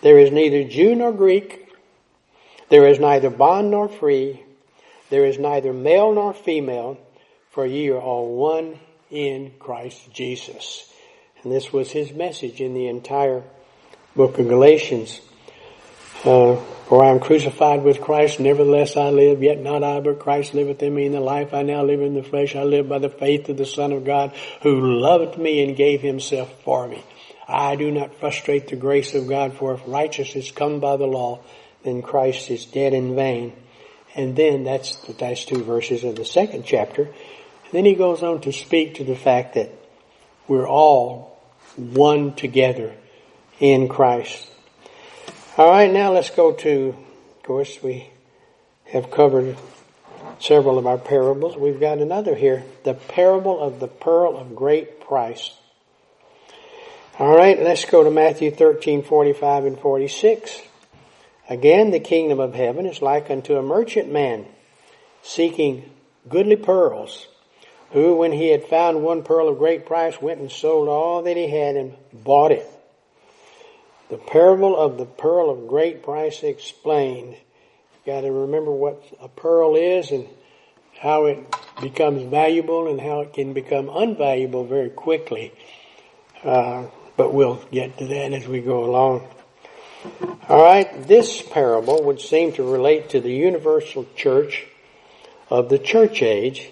[0.00, 1.66] There is neither Jew nor Greek.
[2.68, 4.42] There is neither bond nor free.
[5.10, 6.98] There is neither male nor female,
[7.50, 8.78] for ye are all one
[9.10, 10.92] in Christ Jesus.
[11.42, 13.42] And this was his message in the entire
[14.18, 15.20] book of Galatians.
[16.24, 16.56] Uh,
[16.88, 20.82] for I am crucified with Christ, nevertheless I live, yet not I, but Christ liveth
[20.82, 21.06] in me.
[21.06, 23.56] In the life I now live in the flesh, I live by the faith of
[23.56, 27.04] the Son of God, who loved me and gave himself for me.
[27.46, 31.38] I do not frustrate the grace of God, for if righteousness come by the law,
[31.84, 33.52] then Christ is dead in vain.
[34.16, 37.04] And then that's the last two verses of the second chapter.
[37.04, 39.70] And then he goes on to speak to the fact that
[40.48, 41.40] we're all
[41.76, 42.96] one together
[43.60, 44.46] in Christ.
[45.56, 46.88] All right, now let's go to,
[47.36, 48.08] of course, we
[48.84, 49.56] have covered
[50.40, 51.56] several of our parables.
[51.56, 55.52] We've got another here, the parable of the pearl of great price.
[57.18, 60.62] All right, let's go to Matthew 13, 45 and 46.
[61.50, 64.46] Again, the kingdom of heaven is like unto a merchant man
[65.22, 65.90] seeking
[66.28, 67.26] goodly pearls,
[67.90, 71.36] who, when he had found one pearl of great price, went and sold all that
[71.36, 72.66] he had and bought it.
[74.10, 77.32] The parable of the pearl of great price explained.
[77.34, 80.26] You got to remember what a pearl is and
[80.98, 81.38] how it
[81.82, 85.52] becomes valuable and how it can become unvaluable very quickly.
[86.42, 86.86] Uh,
[87.18, 89.28] but we'll get to that as we go along.
[90.48, 94.64] All right, this parable would seem to relate to the universal church
[95.50, 96.70] of the church age,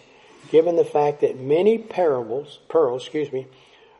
[0.51, 3.47] given the fact that many parables, pearls, excuse me,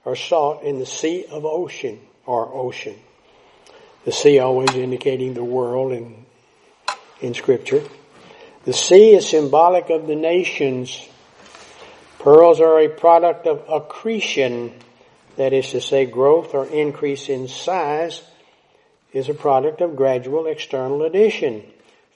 [0.07, 2.97] are sought in the sea of ocean or ocean.
[4.07, 6.25] The sea always indicating the world in,
[7.21, 7.83] in scripture.
[8.65, 11.07] The sea is symbolic of the nations.
[12.21, 14.73] Pearls are a product of accretion,
[15.37, 18.23] that is to say growth or increase in size
[19.13, 21.63] is a product of gradual external addition,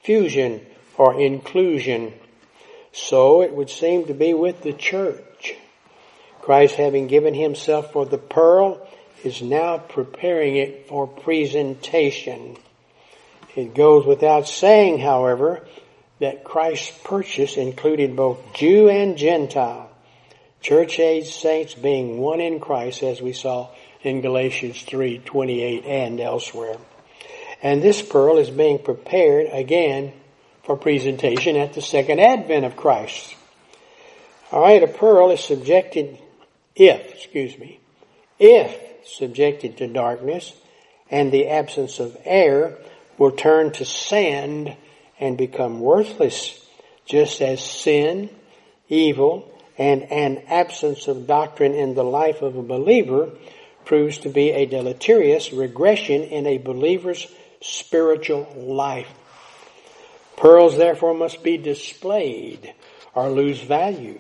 [0.02, 0.64] fusion,
[0.96, 2.12] or inclusion.
[2.92, 5.54] So it would seem to be with the church.
[6.40, 8.86] Christ having given himself for the pearl
[9.24, 12.56] is now preparing it for presentation.
[13.56, 15.66] It goes without saying, however,
[16.20, 19.90] that Christ's purchase included both Jew and Gentile,
[20.60, 23.70] church age saints being one in Christ as we saw
[24.02, 26.76] in Galatians 3, 28 and elsewhere.
[27.62, 30.12] And this pearl is being prepared again
[30.62, 33.34] for presentation at the second advent of Christ.
[34.52, 36.18] Alright, a pearl is subjected,
[36.74, 37.79] if, excuse me,
[38.40, 40.52] if subjected to darkness
[41.10, 42.78] and the absence of air
[43.18, 44.74] will turn to sand
[45.20, 46.58] and become worthless,
[47.04, 48.30] just as sin,
[48.88, 53.30] evil, and an absence of doctrine in the life of a believer
[53.84, 57.26] proves to be a deleterious regression in a believer's
[57.60, 59.08] spiritual life.
[60.36, 62.72] Pearls therefore must be displayed
[63.14, 64.18] or lose value,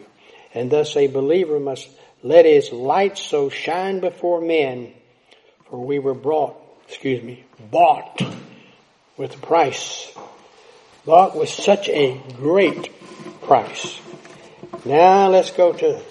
[0.52, 1.88] and thus a believer must
[2.22, 4.92] let his light so shine before men,
[5.68, 6.56] for we were brought,
[6.86, 8.20] excuse me, bought
[9.16, 10.12] with a price.
[11.06, 12.90] Bought with such a great
[13.42, 14.00] price.
[14.84, 16.02] Now let's go to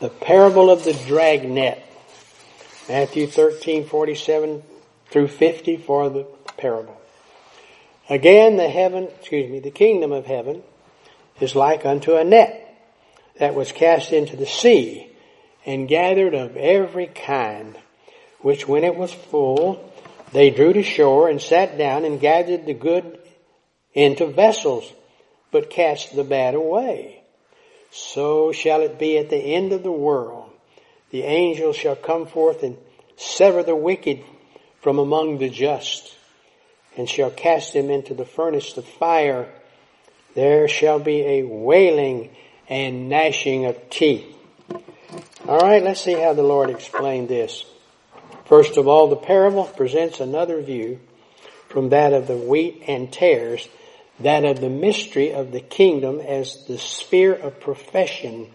[0.00, 1.82] the parable of the dragnet.
[2.88, 4.62] Matthew 13, 47
[5.10, 6.24] through 50 for the
[6.56, 7.00] parable.
[8.08, 10.62] Again, the heaven, excuse me, the kingdom of heaven
[11.40, 12.65] is like unto a net
[13.38, 15.10] that was cast into the sea
[15.64, 17.76] and gathered of every kind,
[18.40, 19.92] which when it was full,
[20.32, 23.18] they drew to shore and sat down and gathered the good
[23.94, 24.90] into vessels,
[25.50, 27.22] but cast the bad away.
[27.90, 30.50] So shall it be at the end of the world.
[31.10, 32.76] The angels shall come forth and
[33.16, 34.22] sever the wicked
[34.82, 36.14] from among the just,
[36.96, 39.48] and shall cast them into the furnace of fire.
[40.34, 42.30] There shall be a wailing
[42.68, 44.34] and gnashing of teeth.
[45.46, 47.64] All right, let's see how the Lord explained this.
[48.46, 51.00] First of all, the parable presents another view
[51.68, 53.68] from that of the wheat and tares,
[54.20, 58.48] that of the mystery of the kingdom as the sphere of profession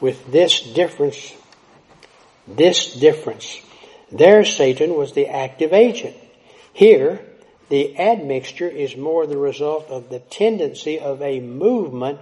[0.00, 1.34] with this difference,
[2.46, 3.58] this difference.
[4.10, 6.16] There Satan was the active agent.
[6.72, 7.20] Here,
[7.68, 12.20] the admixture is more the result of the tendency of a movement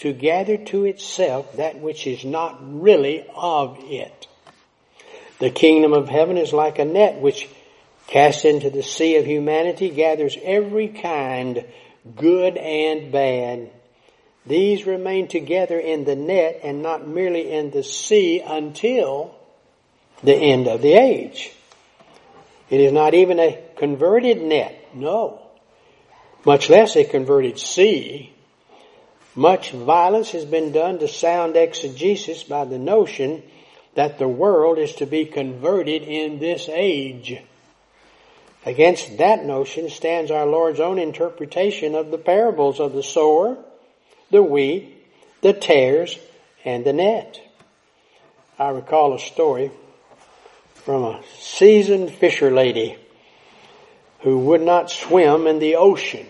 [0.00, 4.26] to gather to itself that which is not really of it.
[5.40, 7.48] The kingdom of heaven is like a net which
[8.06, 11.66] cast into the sea of humanity gathers every kind,
[12.16, 13.70] good and bad.
[14.46, 19.34] These remain together in the net and not merely in the sea until
[20.22, 21.52] the end of the age.
[22.70, 25.42] It is not even a converted net, no.
[26.46, 28.32] Much less a converted sea.
[29.34, 33.42] Much violence has been done to sound exegesis by the notion
[33.94, 37.40] that the world is to be converted in this age.
[38.66, 43.56] Against that notion stands our Lord's own interpretation of the parables of the sower,
[44.30, 44.96] the wheat,
[45.40, 46.18] the tares,
[46.64, 47.40] and the net.
[48.58, 49.70] I recall a story
[50.74, 52.96] from a seasoned fisher lady
[54.20, 56.26] who would not swim in the ocean.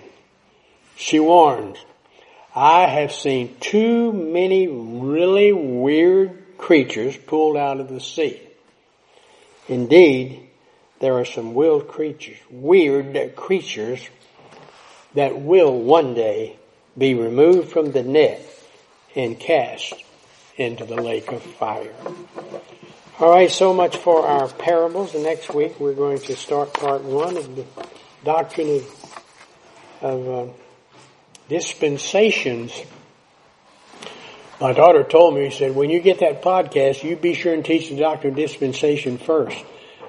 [0.96, 1.76] She warned,
[2.54, 8.40] I have seen too many really weird creatures pulled out of the sea.
[9.68, 10.48] Indeed,
[10.98, 14.08] there are some wild creatures, weird creatures
[15.14, 16.56] that will one day
[16.98, 18.44] be removed from the net
[19.14, 19.94] and cast
[20.56, 21.94] into the lake of fire.
[23.20, 25.14] All right, so much for our parables.
[25.14, 27.64] Next week we're going to start part one of the
[28.24, 29.24] doctrine of,
[30.02, 30.52] of uh,
[31.50, 32.72] dispensations.
[34.60, 37.64] My daughter told me, she said, when you get that podcast, you be sure and
[37.64, 39.58] teach the doctrine of dispensation first.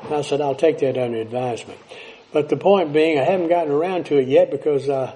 [0.04, 1.80] And I said, I'll take that under advisement.
[2.32, 5.16] But the point being, I haven't gotten around to it yet because I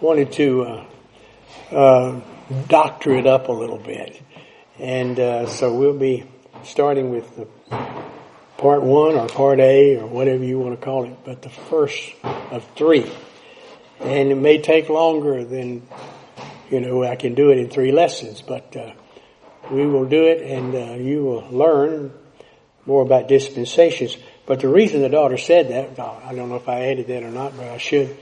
[0.00, 0.86] wanted to uh,
[1.70, 2.20] uh,
[2.68, 4.20] doctor it up a little bit.
[4.78, 6.24] And uh, so we'll be
[6.64, 7.46] starting with the
[8.56, 12.14] part one or part A or whatever you want to call it, but the first
[12.24, 13.10] of three.
[14.00, 15.86] And it may take longer than,
[16.70, 18.92] you know, I can do it in three lessons, but uh,
[19.70, 22.12] we will do it and uh, you will learn
[22.84, 24.16] more about dispensations.
[24.46, 27.30] But the reason the daughter said that, I don't know if I added that or
[27.30, 28.16] not, but I should.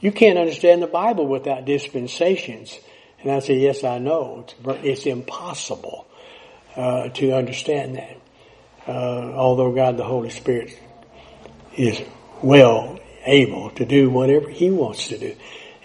[0.00, 2.78] You can't understand the Bible without dispensations.
[3.22, 4.44] And I said, yes, I know.
[4.46, 6.06] It's, it's impossible
[6.76, 8.16] uh, to understand that.
[8.86, 10.78] Uh, although God the Holy Spirit
[11.76, 12.00] is
[12.42, 12.98] well
[13.28, 15.36] able to do whatever He wants to do.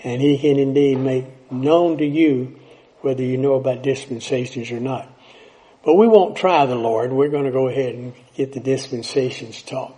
[0.03, 2.59] And He can indeed make known to you
[3.01, 5.09] whether you know about dispensations or not.
[5.83, 7.11] But we won't try the Lord.
[7.11, 9.93] We're going to go ahead and get the dispensations taught.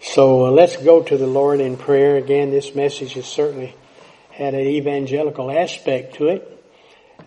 [0.00, 2.16] So uh, let's go to the Lord in prayer.
[2.16, 3.74] Again, this message has certainly
[4.30, 6.64] had an evangelical aspect to it,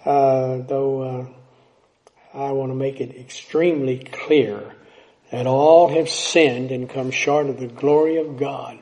[0.05, 4.73] uh, though uh, I want to make it extremely clear
[5.31, 8.79] that all have sinned and come short of the glory of God.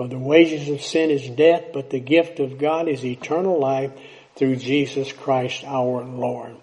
[0.00, 3.92] For the wages of sin is death, but the gift of God is eternal life
[4.34, 6.56] through Jesus Christ our Lord.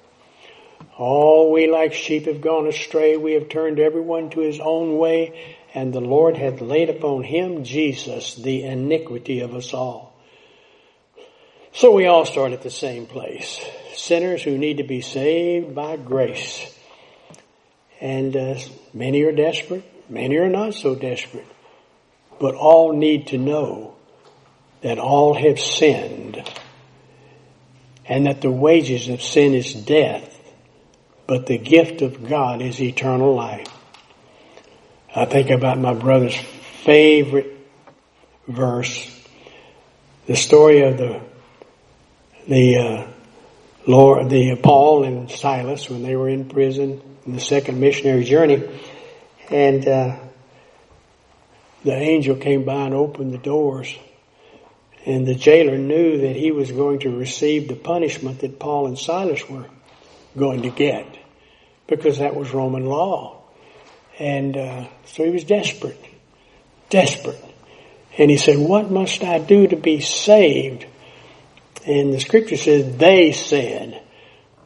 [0.97, 3.15] All we like sheep have gone astray.
[3.15, 7.63] We have turned everyone to his own way, and the Lord hath laid upon him,
[7.63, 10.19] Jesus, the iniquity of us all.
[11.73, 13.63] So we all start at the same place.
[13.93, 16.75] Sinners who need to be saved by grace.
[18.01, 18.55] And uh,
[18.95, 21.45] many are desperate, many are not so desperate.
[22.39, 23.95] But all need to know
[24.81, 26.43] that all have sinned
[28.05, 30.33] and that the wages of sin is death,
[31.25, 33.67] but the gift of God is eternal life.
[35.13, 36.37] I think about my brother's
[36.83, 37.57] favorite
[38.47, 39.13] verse,
[40.25, 41.21] the story of the
[42.47, 43.07] the uh,
[43.87, 48.63] Lord, the Paul and Silas when they were in prison in the second missionary journey,
[49.49, 50.15] and uh,
[51.83, 53.95] the angel came by and opened the doors,
[55.05, 58.97] and the jailer knew that he was going to receive the punishment that Paul and
[58.97, 59.65] Silas were
[60.37, 61.05] going to get,
[61.87, 63.41] because that was Roman law,
[64.19, 66.03] and uh, so he was desperate,
[66.89, 67.43] desperate,
[68.17, 70.85] and he said, "What must I do to be saved?"
[71.85, 74.01] And the scripture says they said.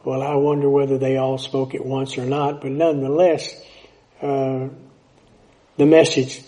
[0.04, 3.54] Well, I wonder whether they all spoke at once or not, but nonetheless,
[4.20, 4.66] uh,
[5.76, 6.42] the message,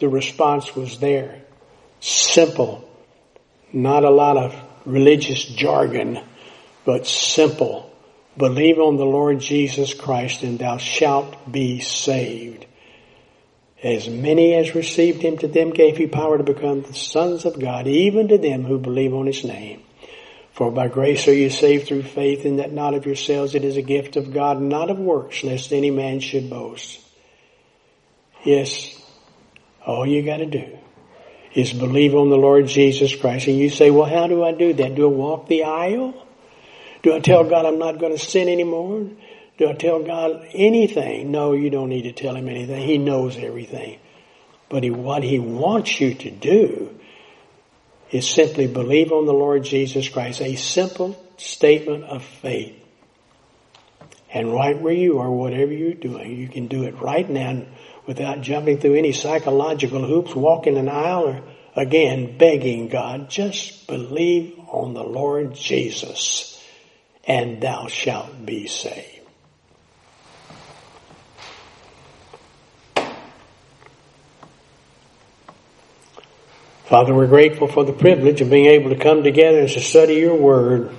[0.00, 1.42] the response was there.
[2.00, 2.88] Simple.
[3.72, 6.20] Not a lot of religious jargon,
[6.84, 7.90] but simple.
[8.36, 12.66] Believe on the Lord Jesus Christ and thou shalt be saved.
[13.82, 17.58] As many as received him to them gave he power to become the sons of
[17.58, 19.82] God, even to them who believe on his name
[20.60, 23.78] for by grace are you saved through faith, and that not of yourselves, it is
[23.78, 27.00] a gift of God, not of works, lest any man should boast.
[28.44, 28.99] Yes,
[29.86, 30.78] all you gotta do
[31.54, 33.48] is believe on the Lord Jesus Christ.
[33.48, 34.94] And you say, well, how do I do that?
[34.94, 36.26] Do I walk the aisle?
[37.02, 39.08] Do I tell God I'm not going to sin anymore?
[39.58, 41.30] Do I tell God anything?
[41.30, 42.80] No, you don't need to tell him anything.
[42.82, 43.98] He knows everything.
[44.68, 46.96] But he, what he wants you to do
[48.10, 50.40] is simply believe on the Lord Jesus Christ.
[50.40, 52.76] A simple statement of faith.
[54.32, 57.64] And right where you are, whatever you're doing, you can do it right now
[58.10, 61.42] without jumping through any psychological hoops, walking an aisle, or
[61.76, 66.60] again begging God, just believe on the Lord Jesus
[67.24, 69.06] and thou shalt be saved.
[76.86, 80.14] Father, we're grateful for the privilege of being able to come together and to study
[80.14, 80.90] your word.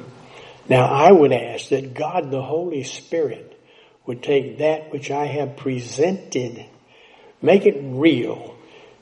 [0.70, 3.62] Now I would ask that God the Holy Spirit
[4.06, 6.66] would take that which I have presented,
[7.42, 8.56] make it real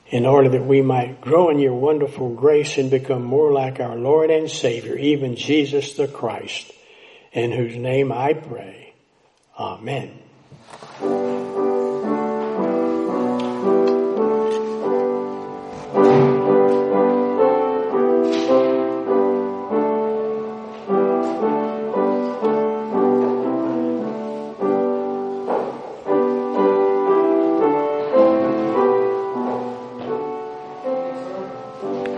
[0.08, 3.96] in order that we might grow in your wonderful grace and become more like our
[3.96, 6.72] Lord and Savior, even Jesus the Christ,
[7.32, 8.92] in whose name I pray.
[9.58, 10.18] Amen.